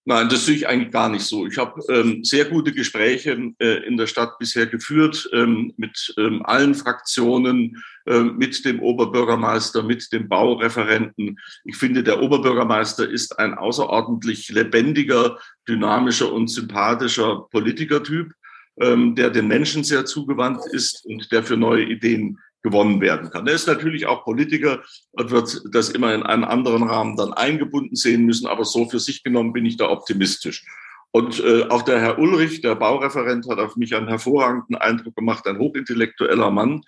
[0.06, 1.46] Nein, das sehe ich eigentlich gar nicht so.
[1.46, 6.42] Ich habe ähm, sehr gute Gespräche äh, in der Stadt bisher geführt ähm, mit ähm,
[6.46, 11.38] allen Fraktionen, äh, mit dem Oberbürgermeister, mit dem Baureferenten.
[11.64, 18.34] Ich finde, der Oberbürgermeister ist ein außerordentlich lebendiger, dynamischer und sympathischer Politikertyp
[18.82, 23.48] ähm, der den Menschen sehr zugewandt ist und der für neue Ideen gewonnen werden kann.
[23.48, 27.96] Er ist natürlich auch Politiker und wird das immer in einen anderen Rahmen dann eingebunden
[27.96, 30.66] sehen müssen, aber so für sich genommen bin ich da optimistisch.
[31.12, 35.48] Und äh, auch der Herr Ulrich, der Baureferent, hat auf mich einen hervorragenden Eindruck gemacht,
[35.48, 36.82] ein hochintellektueller Mann,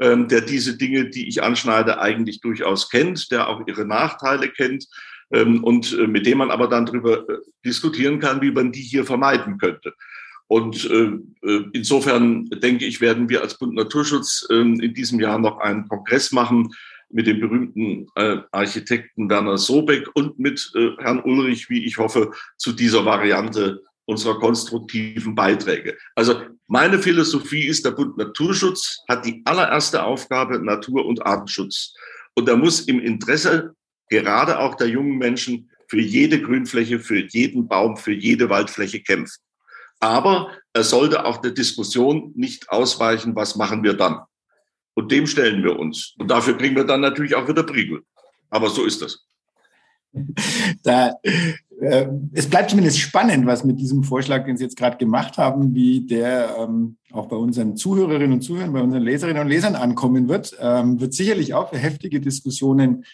[0.00, 4.86] ähm, der diese Dinge, die ich anschneide, eigentlich durchaus kennt, der auch ihre Nachteile kennt
[5.32, 8.82] ähm, und äh, mit dem man aber dann darüber äh, diskutieren kann, wie man die
[8.82, 9.94] hier vermeiden könnte.
[10.48, 11.10] Und äh,
[11.46, 15.86] äh, insofern denke ich, werden wir als Bund Naturschutz äh, in diesem Jahr noch einen
[15.88, 16.70] Kongress machen
[17.10, 22.32] mit dem berühmten äh, Architekten Werner Sobeck und mit äh, Herrn Ulrich, wie ich hoffe,
[22.56, 25.96] zu dieser Variante unserer konstruktiven Beiträge.
[26.14, 31.94] Also meine Philosophie ist, der Bund Naturschutz hat die allererste Aufgabe Natur- und Artenschutz.
[32.34, 33.74] Und er muss im Interesse
[34.08, 39.42] gerade auch der jungen Menschen für jede Grünfläche, für jeden Baum, für jede Waldfläche kämpfen.
[40.00, 44.20] Aber er sollte auch der Diskussion nicht ausweichen, was machen wir dann?
[44.94, 46.14] Und dem stellen wir uns.
[46.18, 48.02] Und dafür kriegen wir dann natürlich auch wieder Prügel.
[48.50, 49.24] Aber so ist das.
[50.82, 51.12] Da,
[51.80, 55.74] äh, es bleibt zumindest spannend, was mit diesem Vorschlag, den Sie jetzt gerade gemacht haben,
[55.74, 60.28] wie der ähm, auch bei unseren Zuhörerinnen und Zuhörern, bei unseren Leserinnen und Lesern ankommen
[60.28, 60.56] wird.
[60.60, 63.04] Ähm, wird sicherlich auch für heftige Diskussionen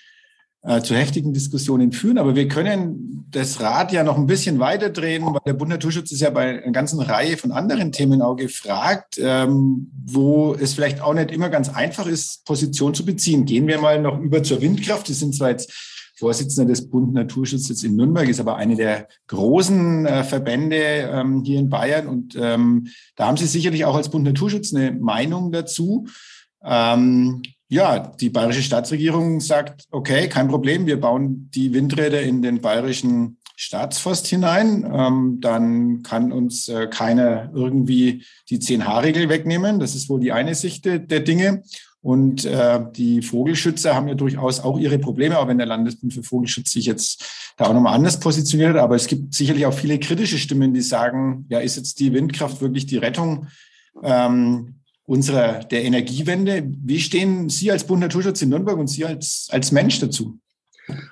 [0.65, 2.19] äh, zu heftigen Diskussionen führen.
[2.19, 6.13] Aber wir können das Rad ja noch ein bisschen weiter drehen, weil der Bund Naturschutz
[6.13, 11.01] ist ja bei einer ganzen Reihe von anderen Themen auch gefragt, ähm, wo es vielleicht
[11.01, 13.45] auch nicht immer ganz einfach ist, Position zu beziehen.
[13.45, 15.07] Gehen wir mal noch über zur Windkraft.
[15.07, 15.73] Sie sind zwar jetzt
[16.17, 21.59] Vorsitzender des Bund Naturschutzes in Nürnberg, ist aber eine der großen äh, Verbände ähm, hier
[21.59, 22.07] in Bayern.
[22.07, 26.07] Und ähm, da haben Sie sicherlich auch als Bund Naturschutz eine Meinung dazu.
[26.65, 32.61] Ähm, ja, die bayerische Staatsregierung sagt, okay, kein Problem, wir bauen die Windräder in den
[32.61, 34.91] bayerischen Staatsforst hinein.
[34.93, 39.79] Ähm, dann kann uns äh, keiner irgendwie die 10H-Regel wegnehmen.
[39.79, 41.63] Das ist wohl die eine Sicht der, Dinge.
[42.03, 46.23] Und äh, die Vogelschützer haben ja durchaus auch ihre Probleme, auch wenn der Landesbund für
[46.23, 48.77] Vogelschutz sich jetzt da auch nochmal anders positioniert.
[48.77, 52.61] Aber es gibt sicherlich auch viele kritische Stimmen, die sagen, ja, ist jetzt die Windkraft
[52.61, 53.47] wirklich die Rettung?
[54.03, 56.65] Ähm, unserer, der Energiewende.
[56.85, 60.39] Wie stehen Sie als Bund Naturschutz in Nürnberg und Sie als, als Mensch dazu?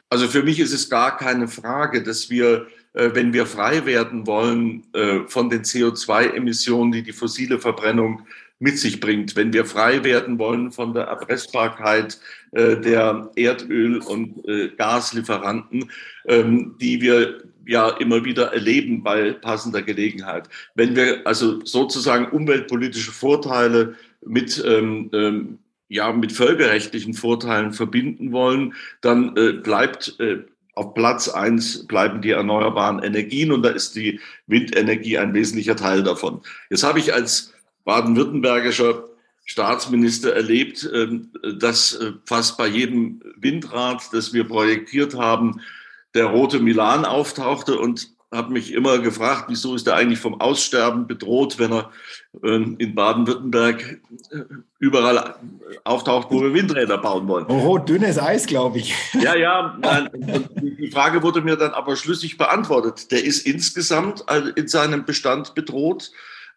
[0.09, 4.27] Also für mich ist es gar keine Frage, dass wir, äh, wenn wir frei werden
[4.27, 8.27] wollen äh, von den CO2-Emissionen, die die fossile Verbrennung
[8.63, 12.21] mit sich bringt, wenn wir frei werden wollen von der Erpressbarkeit
[12.53, 14.47] äh, der Erdöl- und
[14.77, 15.91] Gaslieferanten,
[16.27, 20.49] ähm, die wir ja immer wieder erleben bei passender Gelegenheit.
[20.75, 28.75] Wenn wir also sozusagen umweltpolitische Vorteile mit ähm, ähm, ja mit völkerrechtlichen Vorteilen verbinden wollen,
[29.01, 30.39] dann äh, bleibt äh,
[30.75, 36.03] auf Platz eins bleiben die erneuerbaren Energien und da ist die Windenergie ein wesentlicher Teil
[36.03, 36.41] davon.
[36.71, 37.52] Jetzt habe ich als
[37.85, 39.05] baden-württembergischer
[39.45, 45.61] Staatsminister erlebt, ähm, dass äh, fast bei jedem Windrad, das wir projektiert haben,
[46.15, 51.07] der rote Milan auftauchte und habe mich immer gefragt, wieso ist er eigentlich vom Aussterben
[51.07, 51.91] bedroht, wenn er
[52.43, 54.39] ähm, in Baden-Württemberg äh,
[54.79, 55.35] überall
[55.85, 57.45] auftaucht, wo wir Windräder bauen wollen.
[57.49, 58.95] Oh, rot, dünnes Eis, glaube ich.
[59.21, 59.79] Ja, ja.
[60.57, 63.11] die Frage wurde mir dann aber schlüssig beantwortet.
[63.11, 64.25] Der ist insgesamt
[64.57, 66.11] in seinem Bestand bedroht.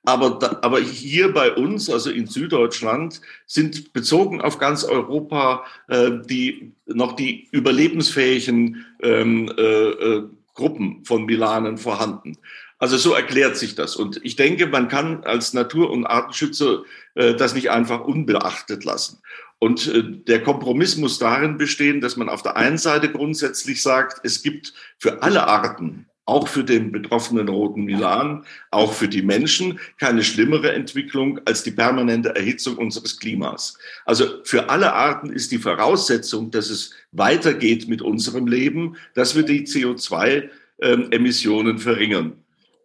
[0.06, 6.12] Aber, da, aber hier bei uns, also in Süddeutschland, sind bezogen auf ganz Europa äh,
[6.26, 12.38] die noch die überlebensfähigen ähm, äh, äh, Gruppen von Milanen vorhanden.
[12.78, 13.96] Also so erklärt sich das.
[13.96, 16.84] Und ich denke, man kann als Natur- und Artenschützer
[17.15, 19.22] äh, das nicht einfach unbeachtet lassen.
[19.60, 24.22] Und äh, der Kompromiss muss darin bestehen, dass man auf der einen Seite grundsätzlich sagt,
[24.24, 29.80] es gibt für alle Arten auch für den betroffenen roten Milan, auch für die Menschen
[30.00, 33.78] keine schlimmere Entwicklung als die permanente Erhitzung unseres Klimas.
[34.06, 39.44] Also für alle Arten ist die Voraussetzung, dass es weitergeht mit unserem Leben, dass wir
[39.44, 42.34] die CO2-Emissionen verringern.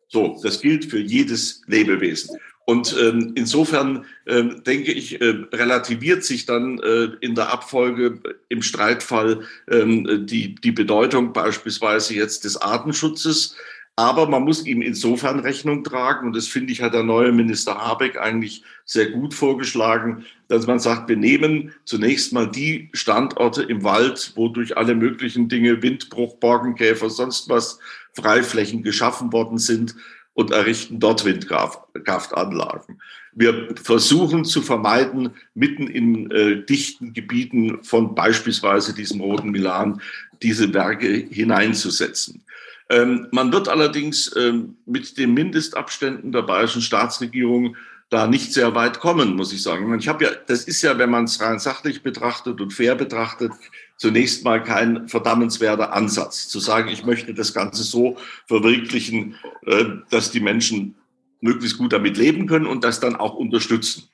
[0.08, 2.36] So, das gilt für jedes Lebewesen.
[2.66, 8.62] Und ähm, insofern ähm, denke ich, äh, relativiert sich dann äh, in der Abfolge im
[8.62, 13.56] Streitfall ähm, die, die Bedeutung beispielsweise jetzt des Artenschutzes.
[13.96, 17.76] Aber man muss ihm insofern Rechnung tragen, und das finde ich, hat der neue Minister
[17.76, 23.82] Habeck eigentlich sehr gut vorgeschlagen, dass man sagt, wir nehmen zunächst mal die Standorte im
[23.82, 27.78] Wald, wo durch alle möglichen Dinge, Windbruch, Borkenkäfer, sonst was,
[28.14, 29.94] Freiflächen geschaffen worden sind
[30.40, 33.00] und errichten dort Windkraftanlagen.
[33.32, 40.00] Wir versuchen zu vermeiden, mitten in äh, dichten Gebieten von beispielsweise diesem Roten Milan
[40.42, 42.42] diese Werke hineinzusetzen.
[42.88, 47.76] Ähm, man wird allerdings ähm, mit den Mindestabständen der bayerischen Staatsregierung
[48.10, 49.96] da nicht sehr weit kommen, muss ich sagen.
[49.98, 53.52] Ich habe ja, das ist ja, wenn man es rein sachlich betrachtet und fair betrachtet,
[53.96, 60.32] zunächst mal kein verdammenswerter Ansatz, zu sagen, ich möchte das Ganze so verwirklichen, äh, dass
[60.32, 60.96] die Menschen
[61.40, 64.09] möglichst gut damit leben können und das dann auch unterstützen.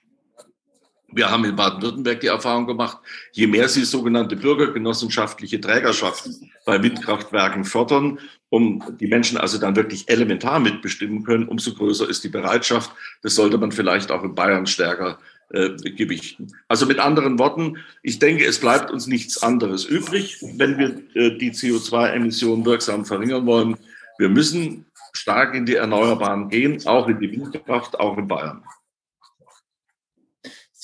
[1.08, 2.98] Wir haben in Baden-Württemberg die Erfahrung gemacht,
[3.32, 10.08] je mehr Sie sogenannte bürgergenossenschaftliche Trägerschaften bei Windkraftwerken fördern, um die Menschen also dann wirklich
[10.08, 12.90] elementar mitbestimmen können, umso größer ist die Bereitschaft.
[13.22, 15.18] Das sollte man vielleicht auch in Bayern stärker
[15.50, 16.48] äh, gewichten.
[16.66, 21.38] Also mit anderen Worten, ich denke, es bleibt uns nichts anderes übrig, wenn wir äh,
[21.38, 23.76] die CO2-Emissionen wirksam verringern wollen.
[24.18, 28.64] Wir müssen stark in die Erneuerbaren gehen, auch in die Windkraft, auch in Bayern.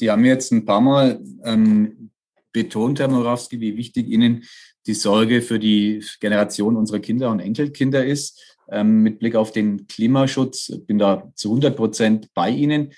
[0.02, 2.10] Sie haben jetzt ein paar Mal ähm,
[2.52, 4.42] betont, Herr Morawski, wie wichtig Ihnen
[4.84, 8.58] die Sorge für die Generation unserer Kinder und Enkelkinder ist.
[8.68, 12.92] Ähm, mit Blick auf den Klimaschutz bin da zu 100 Prozent bei Ihnen.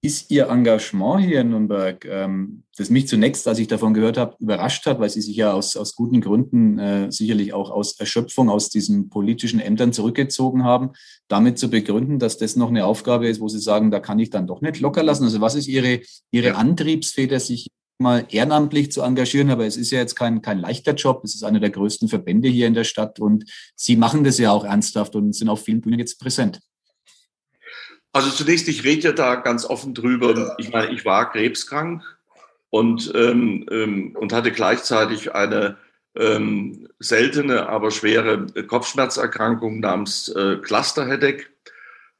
[0.00, 4.36] Ist Ihr Engagement hier in Nürnberg, ähm, das mich zunächst, als ich davon gehört habe,
[4.38, 8.48] überrascht hat, weil Sie sich ja aus, aus guten Gründen äh, sicherlich auch aus Erschöpfung
[8.48, 10.90] aus diesen politischen Ämtern zurückgezogen haben,
[11.26, 14.30] damit zu begründen, dass das noch eine Aufgabe ist, wo Sie sagen, da kann ich
[14.30, 15.24] dann doch nicht locker lassen.
[15.24, 17.66] Also was ist Ihre, Ihre Antriebsfeder, sich
[17.98, 21.22] mal ehrenamtlich zu engagieren, aber es ist ja jetzt kein, kein leichter Job.
[21.24, 24.52] Es ist einer der größten Verbände hier in der Stadt und Sie machen das ja
[24.52, 26.60] auch ernsthaft und sind auf vielen Bühnen jetzt präsent.
[28.12, 30.56] Also zunächst, ich rede ja da ganz offen drüber.
[30.58, 32.02] Ich meine, ich war krebskrank
[32.70, 35.76] und, ähm, ähm, und hatte gleichzeitig eine
[36.16, 41.44] ähm, seltene, aber schwere Kopfschmerzerkrankung namens äh, Cluster-Headache.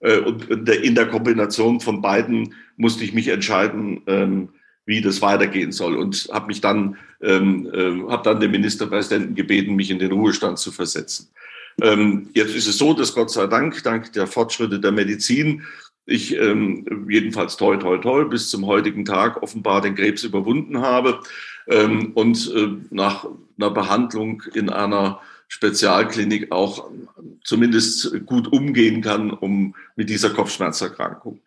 [0.01, 4.51] Äh, und in der Kombination von beiden musste ich mich entscheiden, ähm,
[4.87, 9.75] wie das weitergehen soll und habe mich dann ähm, äh, habe dann den Ministerpräsidenten gebeten,
[9.75, 11.29] mich in den Ruhestand zu versetzen.
[11.81, 15.65] Ähm, jetzt ist es so, dass Gott sei Dank, dank der Fortschritte der Medizin,
[16.07, 21.21] ich ähm, jedenfalls toi, toi, toi bis zum heutigen Tag offenbar den Krebs überwunden habe
[21.69, 23.27] ähm, und äh, nach
[23.59, 26.91] einer Behandlung in einer Spezialklinik auch
[27.45, 31.41] zumindest gut umgehen kann, um mit dieser Kopfschmerzerkrankung.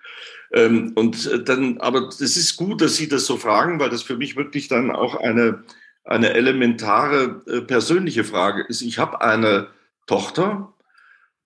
[0.54, 4.04] Ähm, und äh, dann, aber es ist gut, dass Sie das so fragen, weil das
[4.04, 5.64] für mich wirklich dann auch eine,
[6.04, 8.82] eine elementare äh, persönliche Frage ist.
[8.82, 9.68] Ich habe eine
[10.06, 10.74] Tochter,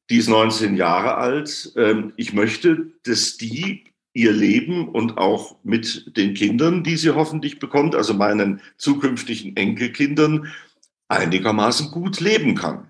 [0.09, 1.73] die ist 19 Jahre alt.
[1.75, 7.59] Ähm, ich möchte, dass die ihr Leben und auch mit den Kindern, die sie hoffentlich
[7.59, 10.47] bekommt, also meinen zukünftigen Enkelkindern,
[11.09, 12.89] einigermaßen gut leben kann.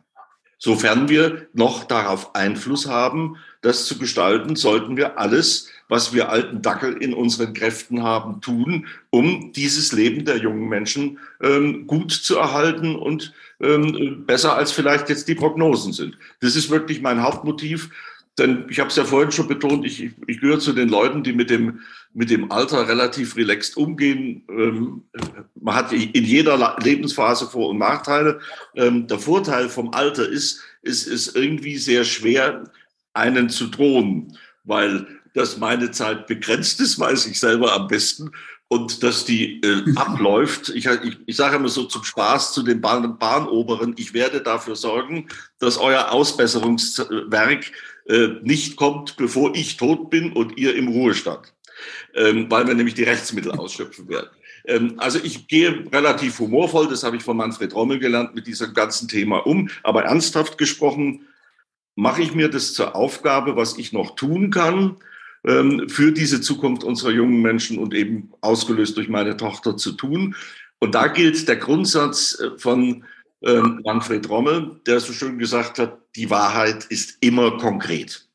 [0.57, 6.61] Sofern wir noch darauf Einfluss haben, das zu gestalten, sollten wir alles, was wir alten
[6.61, 12.37] Dackel in unseren Kräften haben, tun, um dieses Leben der jungen Menschen ähm, gut zu
[12.37, 16.17] erhalten und ähm, besser als vielleicht jetzt die Prognosen sind.
[16.41, 17.89] Das ist wirklich mein Hauptmotiv.
[18.37, 21.31] Denn ich habe es ja vorhin schon betont, ich, ich gehöre zu den Leuten, die
[21.31, 21.79] mit dem,
[22.13, 24.43] mit dem Alter relativ relaxed umgehen.
[24.49, 25.03] Ähm,
[25.55, 28.39] man hat in jeder Lebensphase Vor- und Nachteile.
[28.75, 32.65] Ähm, der Vorteil vom Alter ist, es ist irgendwie sehr schwer,
[33.13, 38.31] einen zu drohen, weil dass meine Zeit begrenzt ist, weiß ich selber am besten
[38.67, 40.69] und dass die äh, abläuft.
[40.69, 44.75] Ich, ich, ich sage immer so zum Spaß zu den Bahn, Bahnoberen, ich werde dafür
[44.75, 45.27] sorgen,
[45.59, 47.71] dass euer Ausbesserungswerk
[48.07, 51.53] äh, nicht kommt, bevor ich tot bin und ihr im Ruhestand,
[52.15, 54.29] ähm, weil wir nämlich die Rechtsmittel ausschöpfen werden.
[54.65, 58.73] Ähm, also ich gehe relativ humorvoll, das habe ich von Manfred Rommel gelernt, mit diesem
[58.73, 59.69] ganzen Thema um.
[59.83, 61.27] Aber ernsthaft gesprochen,
[61.95, 64.97] mache ich mir das zur Aufgabe, was ich noch tun kann,
[65.45, 70.35] für diese Zukunft unserer jungen Menschen und eben ausgelöst durch meine Tochter zu tun.
[70.79, 73.05] Und da gilt der Grundsatz äh, von
[73.41, 78.27] ähm, Manfred Rommel, der so schön gesagt hat, die Wahrheit ist immer konkret.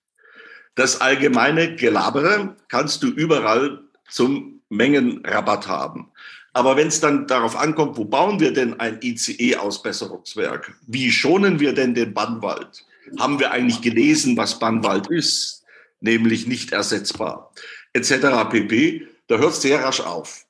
[0.75, 6.11] Das allgemeine Gelabere kannst du überall zum Mengenrabatt haben.
[6.53, 10.75] Aber wenn es dann darauf ankommt, wo bauen wir denn ein ICE-Ausbesserungswerk?
[10.87, 12.85] Wie schonen wir denn den Bannwald?
[13.19, 15.60] Haben wir eigentlich gelesen, was Bannwald ist?
[16.01, 17.53] Nämlich nicht ersetzbar,
[17.93, 18.49] etc.
[18.51, 19.07] pp.
[19.27, 20.47] Da hört es sehr rasch auf.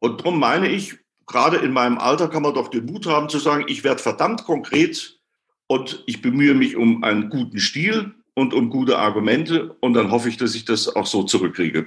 [0.00, 3.38] Und darum meine ich, gerade in meinem Alter kann man doch den Mut haben zu
[3.38, 5.18] sagen, ich werde verdammt konkret
[5.66, 10.28] und ich bemühe mich um einen guten Stil und um gute Argumente und dann hoffe
[10.28, 11.86] ich, dass ich das auch so zurückkriege.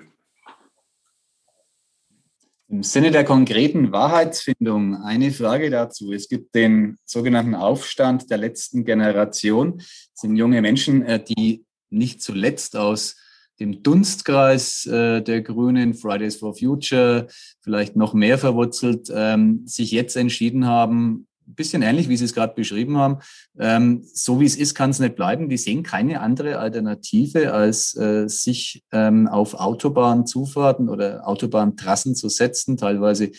[2.70, 6.12] Im Sinne der konkreten Wahrheitsfindung eine Frage dazu.
[6.12, 9.78] Es gibt den sogenannten Aufstand der letzten Generation.
[9.78, 13.16] Das sind junge Menschen, äh, die nicht zuletzt aus
[13.60, 17.28] dem Dunstkreis äh, der Grünen, Fridays for Future,
[17.62, 22.34] vielleicht noch mehr verwurzelt, ähm, sich jetzt entschieden haben, ein bisschen ähnlich, wie Sie es
[22.34, 23.20] gerade beschrieben haben.
[23.58, 25.50] Ähm, so wie es ist, kann es nicht bleiben.
[25.50, 32.78] Die sehen keine andere Alternative, als äh, sich ähm, auf Autobahnzufahrten oder Autobahntrassen zu setzen,
[32.78, 33.32] teilweise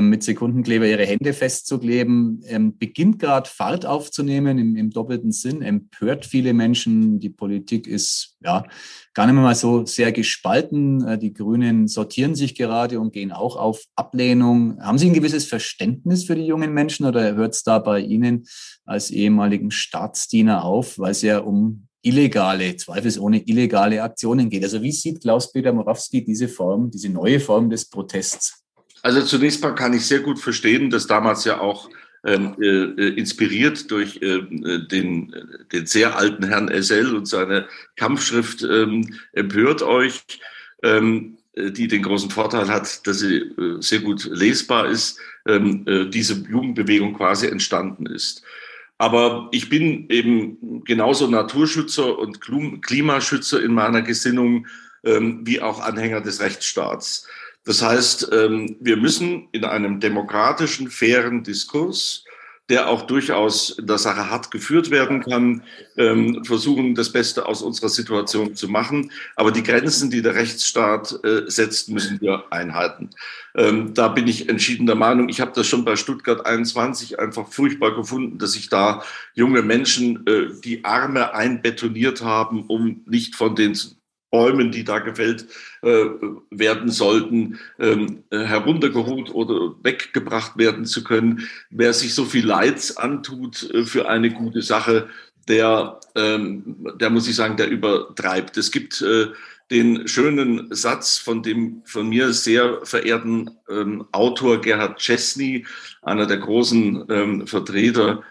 [0.00, 6.24] mit Sekundenkleber ihre Hände festzukleben, ähm, beginnt gerade Fahrt aufzunehmen im, im, doppelten Sinn, empört
[6.24, 7.18] viele Menschen.
[7.18, 8.64] Die Politik ist ja
[9.12, 11.04] gar nicht mehr mal so sehr gespalten.
[11.06, 14.80] Äh, die Grünen sortieren sich gerade und gehen auch auf Ablehnung.
[14.80, 18.44] Haben Sie ein gewisses Verständnis für die jungen Menschen oder hört es da bei Ihnen
[18.84, 24.64] als ehemaligen Staatsdiener auf, weil es ja um illegale, zweifelsohne illegale Aktionen geht.
[24.64, 28.62] Also wie sieht Klaus-Peter Morawski diese Form, diese neue Form des Protests?
[29.02, 31.90] Also zunächst mal kann ich sehr gut verstehen, dass damals ja auch
[32.24, 35.34] ähm, äh, äh inspiriert durch äh, den,
[35.72, 40.22] den sehr alten Herrn SL und seine Kampfschrift ähm, Empört euch,
[40.84, 46.06] ähm, die den großen Vorteil hat, dass sie äh, sehr gut lesbar ist, ähm, äh,
[46.06, 48.42] diese Jugendbewegung quasi entstanden ist.
[48.98, 54.68] Aber ich bin eben genauso Naturschützer und Klimaschützer in meiner Gesinnung
[55.04, 57.26] ähm, wie auch Anhänger des Rechtsstaats.
[57.64, 62.24] Das heißt, ähm, wir müssen in einem demokratischen, fairen Diskurs,
[62.68, 65.62] der auch durchaus in der Sache hart geführt werden kann,
[65.96, 69.10] ähm, versuchen, das Beste aus unserer Situation zu machen.
[69.36, 73.10] Aber die Grenzen, die der Rechtsstaat äh, setzt, müssen wir einhalten.
[73.54, 75.28] Ähm, da bin ich entschieden der Meinung.
[75.28, 79.02] Ich habe das schon bei Stuttgart 21 einfach furchtbar gefunden, dass sich da
[79.34, 83.74] junge Menschen äh, die Arme einbetoniert haben, um nicht von den
[84.32, 85.46] Bäumen, die da gefällt
[85.82, 86.06] äh,
[86.50, 91.48] werden sollten, ähm, äh, heruntergeholt oder weggebracht werden zu können.
[91.70, 95.08] Wer sich so viel Leids antut äh, für eine gute Sache,
[95.48, 98.56] der, ähm, der muss ich sagen, der übertreibt.
[98.56, 99.26] Es gibt äh,
[99.70, 105.66] den schönen Satz von dem von mir sehr verehrten ähm, Autor Gerhard Chesney,
[106.00, 108.22] einer der großen ähm, Vertreter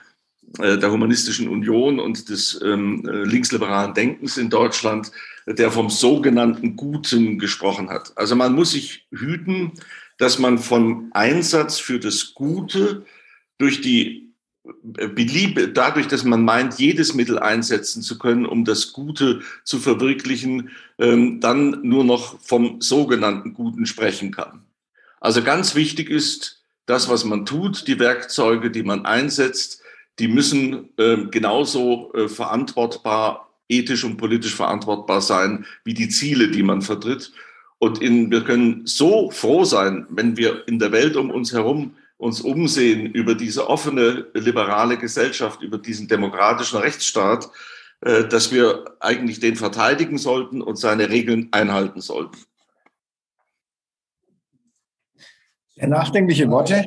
[0.59, 5.11] der Humanistischen Union und des ähm, äh, linksliberalen Denkens in Deutschland,
[5.47, 8.11] der vom sogenannten Guten gesprochen hat.
[8.15, 9.73] Also man muss sich hüten,
[10.17, 13.05] dass man vom Einsatz für das Gute
[13.57, 14.31] durch die
[14.83, 20.69] Beliebe, dadurch, dass man meint, jedes Mittel einsetzen zu können, um das Gute zu verwirklichen,
[20.99, 24.63] ähm, dann nur noch vom sogenannten Guten sprechen kann.
[25.19, 29.81] Also ganz wichtig ist, das, was man tut, die Werkzeuge, die man einsetzt,
[30.19, 36.63] die müssen ähm, genauso äh, verantwortbar ethisch und politisch verantwortbar sein wie die Ziele, die
[36.63, 37.31] man vertritt.
[37.79, 41.95] Und in, wir können so froh sein, wenn wir in der Welt um uns herum
[42.17, 47.49] uns umsehen über diese offene, liberale Gesellschaft, über diesen demokratischen Rechtsstaat,
[48.01, 52.37] äh, dass wir eigentlich den verteidigen sollten und seine Regeln einhalten sollten.
[55.69, 56.85] Sehr nachdenkliche Worte,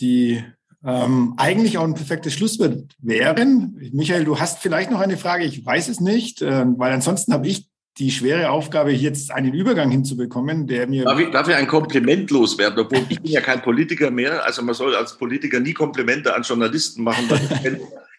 [0.00, 0.42] die
[0.84, 3.78] ähm, eigentlich auch ein perfektes Schlusswort wären.
[3.92, 7.46] Michael, du hast vielleicht noch eine Frage, ich weiß es nicht, äh, weil ansonsten habe
[7.46, 7.68] ich
[7.98, 11.04] die schwere Aufgabe, jetzt einen Übergang hinzubekommen, der mir.
[11.04, 12.80] Darf ich, darf ich ein Kompliment loswerden?
[12.80, 14.44] Obwohl ich bin ja kein Politiker mehr.
[14.44, 17.28] Also man soll als Politiker nie Komplimente an Journalisten machen.
[17.28, 17.40] Das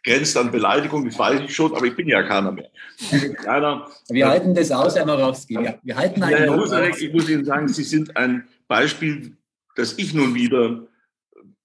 [0.05, 2.69] grenzt an Beleidigung, das weiß ich schon, aber ich bin ja keiner mehr.
[3.43, 5.55] Keiner, wir halten das aus, Herr Marowski.
[5.55, 9.35] Ja, wir halten einen ja, Herr Husarek, ich muss Ihnen sagen, Sie sind ein Beispiel,
[9.75, 10.83] das ich nun wieder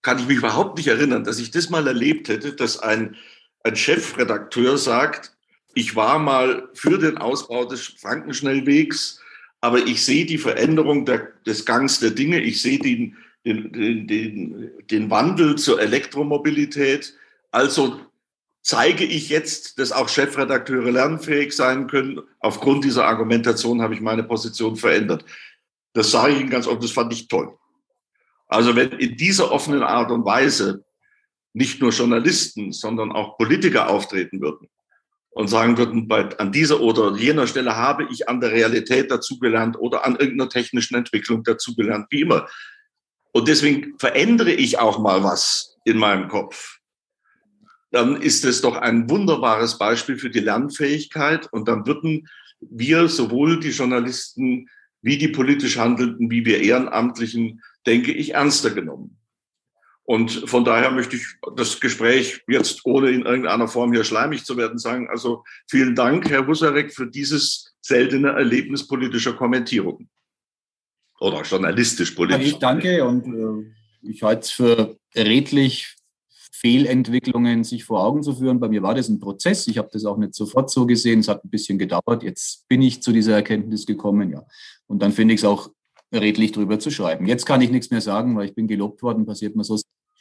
[0.02, 3.16] kann ich mich überhaupt nicht erinnern, dass ich das mal erlebt hätte, dass ein,
[3.62, 5.32] ein Chefredakteur sagt,
[5.74, 9.20] ich war mal für den Ausbau des Frankenschnellwegs,
[9.60, 14.70] aber ich sehe die Veränderung der, des Gangs der Dinge, ich sehe den, den, den,
[14.90, 17.14] den, Wandel zur Elektromobilität.
[17.50, 18.00] Also
[18.62, 22.20] zeige ich jetzt, dass auch Chefredakteure lernfähig sein können.
[22.40, 25.24] Aufgrund dieser Argumentation habe ich meine Position verändert.
[25.92, 27.56] Das sage ich Ihnen ganz offen, das fand ich toll.
[28.50, 30.84] Also wenn in dieser offenen Art und Weise
[31.52, 34.68] nicht nur Journalisten, sondern auch Politiker auftreten würden
[35.30, 39.78] und sagen würden, bei, an dieser oder jener Stelle habe ich an der Realität dazugelernt
[39.78, 42.48] oder an irgendeiner technischen Entwicklung dazugelernt, wie immer.
[43.32, 46.78] Und deswegen verändere ich auch mal was in meinem Kopf.
[47.92, 51.48] Dann ist es doch ein wunderbares Beispiel für die Lernfähigkeit.
[51.52, 52.28] Und dann würden
[52.60, 54.68] wir, sowohl die Journalisten
[55.02, 59.16] wie die politisch Handelnden, wie wir Ehrenamtlichen, denke ich, ernster genommen.
[60.04, 61.24] Und von daher möchte ich
[61.56, 66.28] das Gespräch jetzt, ohne in irgendeiner Form hier schleimig zu werden, sagen, also vielen Dank,
[66.28, 70.08] Herr Husarek, für dieses seltene Erlebnis politischer Kommentierung.
[71.20, 72.46] Oder journalistisch politisch.
[72.46, 73.72] Ich danke und äh,
[74.02, 75.96] ich halte es für redlich,
[76.60, 78.60] Fehlentwicklungen sich vor Augen zu führen.
[78.60, 79.66] Bei mir war das ein Prozess.
[79.66, 81.20] Ich habe das auch nicht sofort so gesehen.
[81.20, 82.22] Es hat ein bisschen gedauert.
[82.22, 84.44] Jetzt bin ich zu dieser Erkenntnis gekommen, ja.
[84.86, 85.70] Und dann finde ich es auch
[86.12, 87.26] redlich drüber zu schreiben.
[87.26, 89.78] Jetzt kann ich nichts mehr sagen, weil ich bin gelobt worden, passiert mir so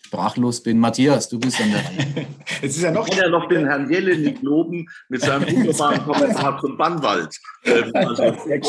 [0.10, 0.80] sprachlos bin.
[0.80, 2.26] Matthias, du bist an der.
[2.62, 6.04] Jetzt ist ja noch, ich kann ja noch den Herrn Jelinek loben mit seinem wunderbaren
[6.04, 7.36] Kommentar zum Bannwald.
[7.64, 8.24] Ähm, also,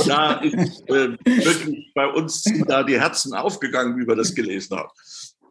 [0.07, 4.91] da ist äh, wirklich bei uns da die Herzen aufgegangen, wie wir das gelesen haben.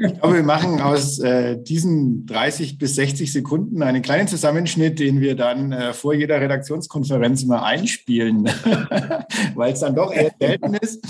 [0.02, 5.20] Ich glaube, wir machen aus äh, diesen 30 bis 60 Sekunden einen kleinen Zusammenschnitt, den
[5.20, 8.45] wir dann äh, vor jeder Redaktionskonferenz mal einspielen,
[9.56, 11.06] weil es dann doch eher selten ist.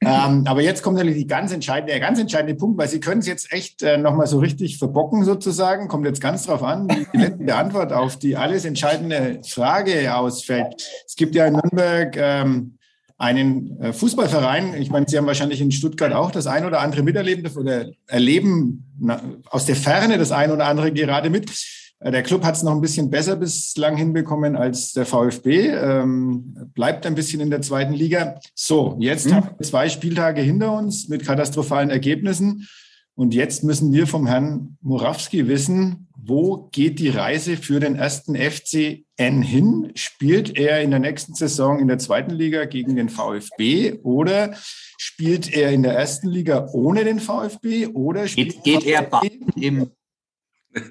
[0.00, 3.52] Ähm, aber jetzt kommt natürlich ganz der ganz entscheidende Punkt, weil Sie können es jetzt
[3.52, 5.88] echt äh, nochmal so richtig verbocken sozusagen.
[5.88, 10.76] Kommt jetzt ganz drauf an, wie die letzte Antwort auf die alles entscheidende Frage ausfällt.
[11.04, 12.77] Es gibt ja in Nürnberg ähm,
[13.18, 17.02] einen äh, Fußballverein, ich meine, Sie haben wahrscheinlich in Stuttgart auch das ein oder andere
[17.02, 18.84] miterleben oder erleben
[19.50, 21.50] aus der Ferne das ein oder andere gerade mit.
[21.98, 26.70] Äh, der Club hat es noch ein bisschen besser bislang hinbekommen als der VfB, ähm,
[26.74, 28.38] bleibt ein bisschen in der zweiten Liga.
[28.54, 29.34] So, jetzt mhm.
[29.34, 32.68] haben wir zwei Spieltage hinter uns mit katastrophalen Ergebnissen.
[33.18, 38.36] Und jetzt müssen wir vom Herrn Morawski wissen, wo geht die Reise für den ersten
[38.36, 39.90] FCN hin?
[39.96, 44.54] Spielt er in der nächsten Saison in der zweiten Liga gegen den VfB oder
[44.98, 49.10] spielt er in der ersten Liga ohne den VfB oder spielt geht, geht er
[49.56, 49.90] im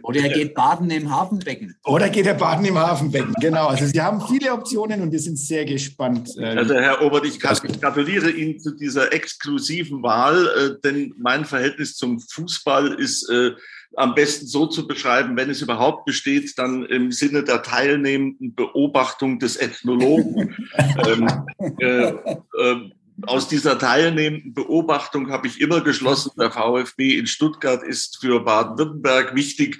[0.03, 1.75] oder er geht baden im Hafenbecken.
[1.85, 3.67] Oder geht er baden im Hafenbecken, genau.
[3.67, 6.29] Also Sie haben viele Optionen und wir sind sehr gespannt.
[6.37, 11.95] Äh, also Herr Obert, ich gratuliere Ihnen zu dieser exklusiven Wahl, äh, denn mein Verhältnis
[11.95, 13.51] zum Fußball ist äh,
[13.95, 19.39] am besten so zu beschreiben, wenn es überhaupt besteht, dann im Sinne der teilnehmenden Beobachtung
[19.39, 20.55] des Ethnologen.
[21.07, 21.27] ähm,
[21.79, 22.91] äh, äh,
[23.25, 29.35] aus dieser teilnehmenden Beobachtung habe ich immer geschlossen, der VfB in Stuttgart ist für Baden-Württemberg
[29.35, 29.79] wichtig,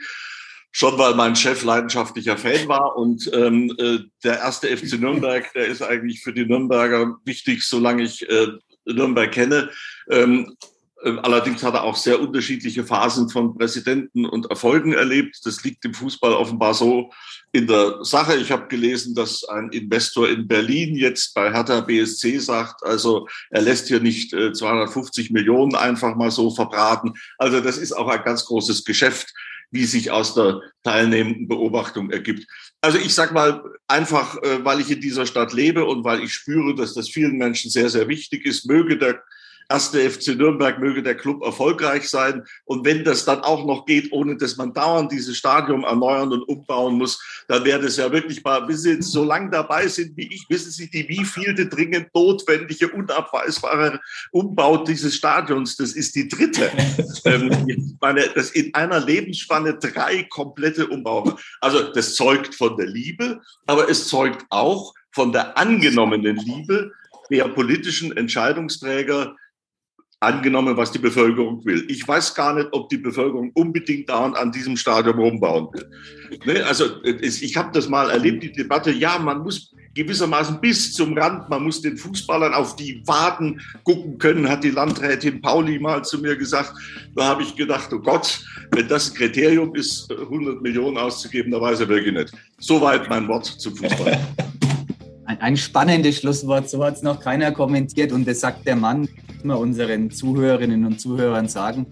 [0.71, 2.95] schon weil mein Chef leidenschaftlicher Fan war.
[2.95, 8.03] Und ähm, äh, der erste FC Nürnberg, der ist eigentlich für die Nürnberger wichtig, solange
[8.03, 8.47] ich äh,
[8.85, 9.69] Nürnberg kenne.
[10.09, 15.39] Ähm, äh, Allerdings hat er auch sehr unterschiedliche Phasen von Präsidenten und Erfolgen erlebt.
[15.43, 17.11] Das liegt im Fußball offenbar so
[17.51, 18.35] in der Sache.
[18.37, 23.61] Ich habe gelesen, dass ein Investor in Berlin jetzt bei Hertha BSC sagt, also er
[23.61, 27.13] lässt hier nicht 250 äh, Millionen einfach mal so verbraten.
[27.37, 29.31] Also das ist auch ein ganz großes Geschäft,
[29.69, 32.47] wie sich aus der teilnehmenden Beobachtung ergibt.
[32.81, 36.33] Also ich sage mal einfach, äh, weil ich in dieser Stadt lebe und weil ich
[36.33, 39.21] spüre, dass das vielen Menschen sehr, sehr wichtig ist, möge der
[39.69, 42.43] erste FC Nürnberg möge der Club erfolgreich sein.
[42.65, 46.43] Und wenn das dann auch noch geht, ohne dass man dauernd dieses Stadion erneuern und
[46.43, 50.15] umbauen muss, dann wäre das ja wirklich mal, wenn Sie jetzt so lange dabei sind
[50.15, 53.99] wie ich, wissen Sie, die wievielte dringend notwendige, unabweisbare
[54.31, 56.71] Umbau dieses Stadions, das ist die dritte.
[57.25, 61.37] ähm, ich meine, das in einer Lebensspanne drei komplette Umbau.
[61.61, 66.91] Also das zeugt von der Liebe, aber es zeugt auch von der angenommenen Liebe
[67.29, 69.35] der politischen Entscheidungsträger
[70.19, 71.85] angenommen, was die Bevölkerung will.
[71.89, 75.89] Ich weiß gar nicht, ob die Bevölkerung unbedingt dauernd an diesem Stadion rumbauen will.
[76.45, 76.65] Ne?
[76.65, 81.49] Also ich habe das mal erlebt, die Debatte, ja, man muss gewissermaßen bis zum Rand,
[81.49, 86.19] man muss den Fußballern auf die Waden gucken können, hat die Landrätin Pauli mal zu
[86.19, 86.73] mir gesagt.
[87.15, 88.39] Da habe ich gedacht, oh Gott,
[88.71, 92.33] wenn das ein Kriterium ist, 100 Millionen auszugeben, da weiß er wirklich nicht.
[92.59, 94.19] Soweit mein Wort zum Fußball.
[95.27, 99.09] Ein, ein spannendes Schlusswort, so hat es noch keiner kommentiert und das sagt der Mann,
[99.43, 101.87] wir unseren Zuhörerinnen und Zuhörern sagen,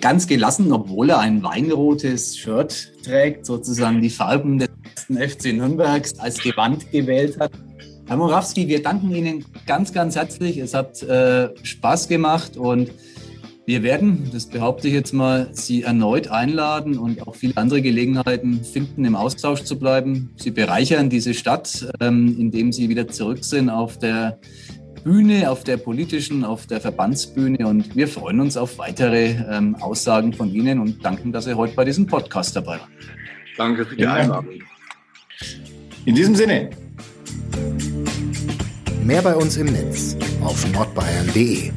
[0.00, 4.70] ganz gelassen, obwohl er ein weinrotes Shirt trägt, sozusagen die Farben des
[5.08, 7.52] FC Nürnbergs als Gewand gewählt hat.
[8.08, 10.58] Herr Morawski, wir danken Ihnen ganz, ganz herzlich.
[10.58, 12.90] Es hat äh, Spaß gemacht und
[13.64, 18.64] wir werden, das behaupte ich jetzt mal, Sie erneut einladen und auch viele andere Gelegenheiten
[18.64, 20.30] finden, im Austausch zu bleiben.
[20.36, 24.40] Sie bereichern diese Stadt, ähm, indem Sie wieder zurück sind auf der
[25.04, 27.66] Bühne, auf der politischen, auf der Verbandsbühne.
[27.66, 31.74] Und wir freuen uns auf weitere ähm, Aussagen von Ihnen und danken, dass Sie heute
[31.74, 32.90] bei diesem Podcast dabei waren.
[33.56, 34.06] Danke für die.
[34.06, 34.54] Einladung.
[36.04, 36.70] In diesem Sinne.
[39.04, 41.70] Mehr bei uns im Netz auf nordbayern.de.